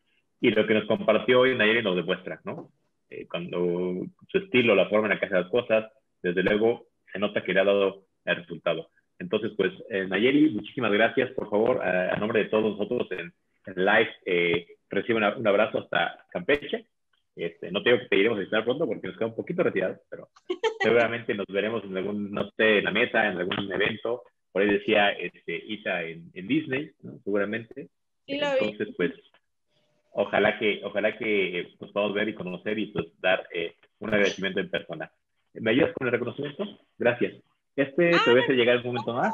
Y 0.41 0.51
lo 0.51 0.65
que 0.67 0.73
nos 0.73 0.85
compartió 0.85 1.41
hoy 1.41 1.55
Nayeli 1.55 1.81
nos 1.81 1.95
demuestra, 1.95 2.41
¿no? 2.43 2.71
Eh, 3.09 3.27
cuando 3.29 4.05
su 4.27 4.37
estilo, 4.37 4.75
la 4.75 4.89
forma 4.89 5.07
en 5.07 5.13
la 5.13 5.19
que 5.19 5.25
hace 5.27 5.35
las 5.35 5.49
cosas, 5.49 5.91
desde 6.21 6.43
luego 6.43 6.87
se 7.11 7.19
nota 7.19 7.43
que 7.43 7.53
le 7.53 7.61
ha 7.61 7.65
dado 7.65 8.05
el 8.25 8.35
resultado. 8.35 8.89
Entonces, 9.19 9.51
pues, 9.55 9.71
eh, 9.89 10.05
Nayeli, 10.07 10.49
muchísimas 10.49 10.91
gracias. 10.91 11.31
Por 11.31 11.49
favor, 11.49 11.81
a, 11.81 12.15
nombre 12.17 12.43
de 12.43 12.49
todos 12.49 12.77
nosotros 12.77 13.07
en, 13.11 13.33
live, 13.75 14.09
eh, 14.25 14.67
recibe 14.89 15.17
un 15.17 15.47
abrazo 15.47 15.79
hasta 15.79 16.25
Campeche 16.31 16.87
este, 17.35 17.69
no 17.69 17.83
tengo 17.83 17.99
que 17.99 18.07
te 18.07 18.17
iremos 18.17 18.37
a 18.37 18.39
visitar 18.39 18.63
pronto 18.63 18.87
porque 18.87 19.07
nos 19.07 19.17
queda 19.17 19.27
un 19.27 19.35
poquito 19.35 19.61
retirados, 19.63 19.99
pero 20.09 20.29
seguramente 20.79 21.33
nos 21.33 21.45
veremos 21.47 21.83
en 21.83 21.97
algún, 21.97 22.31
no 22.31 22.49
sé, 22.51 22.77
en 22.77 22.85
la 22.85 22.91
meta, 22.91 23.29
en 23.29 23.37
algún 23.37 23.71
evento. 23.71 24.23
Por 24.51 24.61
ahí 24.61 24.69
decía 24.69 25.09
este, 25.11 25.57
Isa 25.57 26.03
en, 26.03 26.31
en 26.33 26.47
Disney, 26.47 26.91
¿no? 27.01 27.19
seguramente. 27.23 27.89
Entonces, 28.25 28.87
pues, 28.95 29.11
ojalá 30.15 30.57
que, 30.57 30.81
ojalá 30.83 31.17
que 31.17 31.73
pues, 31.77 31.91
podamos 31.91 32.15
ver 32.15 32.29
y 32.29 32.33
conocer 32.33 32.79
y 32.79 32.87
pues 32.87 33.05
dar 33.19 33.47
eh, 33.53 33.75
un 33.99 34.13
agradecimiento 34.13 34.59
en 34.59 34.69
persona. 34.69 35.11
¿Me 35.53 35.71
ayudas 35.71 35.93
con 35.93 36.07
el 36.07 36.13
reconocimiento? 36.13 36.65
Gracias. 36.97 37.35
Este 37.75 38.11
te 38.11 38.31
voy 38.31 38.39
a 38.39 38.43
hacer 38.43 38.55
llegar 38.55 38.77
un 38.77 38.83
momento 38.83 39.13
más. 39.13 39.33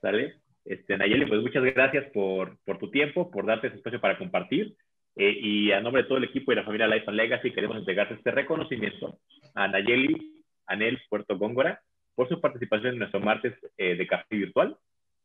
¿Sale? 0.00 0.36
Este, 0.64 0.96
Nayeli, 0.96 1.26
pues 1.26 1.40
muchas 1.40 1.62
gracias 1.62 2.04
por, 2.12 2.56
por 2.64 2.78
tu 2.78 2.90
tiempo, 2.90 3.30
por 3.30 3.46
darte 3.46 3.68
ese 3.68 3.76
espacio 3.76 4.00
para 4.00 4.18
compartir. 4.18 4.76
Eh, 5.16 5.38
y 5.40 5.72
a 5.72 5.80
nombre 5.80 6.02
de 6.02 6.08
todo 6.08 6.18
el 6.18 6.24
equipo 6.24 6.52
y 6.52 6.56
la 6.56 6.64
familia 6.64 6.86
Life 6.86 7.06
and 7.06 7.16
Legacy 7.16 7.50
queremos 7.50 7.78
entregarte 7.78 8.14
este 8.14 8.30
reconocimiento 8.30 9.18
a 9.54 9.66
Nayeli 9.66 10.44
Anel 10.66 11.00
Puerto 11.08 11.38
Góngora 11.38 11.80
por 12.14 12.28
su 12.28 12.40
participación 12.40 12.92
en 12.92 12.98
nuestro 12.98 13.20
martes 13.20 13.54
eh, 13.76 13.96
de 13.96 14.06
café 14.06 14.36
virtual. 14.36 14.76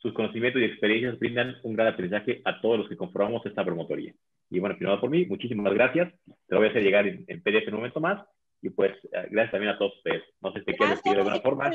Sus 0.02 0.14
conocimientos 0.14 0.62
y 0.62 0.66
experiencias 0.66 1.20
brindan 1.20 1.58
un 1.62 1.74
gran 1.74 1.88
aprendizaje 1.88 2.42
a 2.44 2.60
todos 2.60 2.80
los 2.80 2.90
que 2.90 2.98
conformamos 2.98 3.46
esta 3.46 3.64
promotoría. 3.64 4.14
Y 4.50 4.60
bueno, 4.60 4.76
firmado 4.76 5.00
por 5.00 5.12
mí, 5.12 5.26
muchísimas 5.26 5.72
gracias. 5.74 6.12
Te 6.26 6.56
lo 6.56 6.58
voy 6.58 6.68
a 6.68 6.70
hacer 6.72 6.84
llegar 6.84 7.08
en, 7.08 7.26
PDF 7.26 7.68
en 7.68 7.74
un 7.74 7.80
momento 7.82 8.00
más. 8.00 8.26
Y 8.64 8.70
pues, 8.72 8.92
eh, 9.12 9.28
gracias 9.30 9.52
también 9.52 9.74
a 9.74 9.78
todos 9.78 9.96
ustedes. 9.98 10.24
No 10.42 10.52
sé 10.52 10.60
si 10.60 10.66
te 10.66 10.76
quieres 10.76 10.96
despedir 10.96 11.18
de 11.18 11.22
alguna 11.22 11.42
forma. 11.42 11.72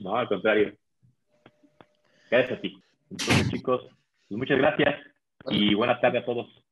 No, 0.00 0.16
al 0.16 0.28
contrario. 0.28 0.74
Gracias 2.28 2.58
a 2.58 2.60
ti. 2.60 2.76
Entonces, 3.10 3.50
chicos, 3.50 3.82
pues 4.28 4.38
muchas 4.38 4.58
gracias 4.58 4.96
y 5.50 5.74
buenas 5.74 6.00
tardes 6.00 6.22
a 6.22 6.26
todos. 6.26 6.65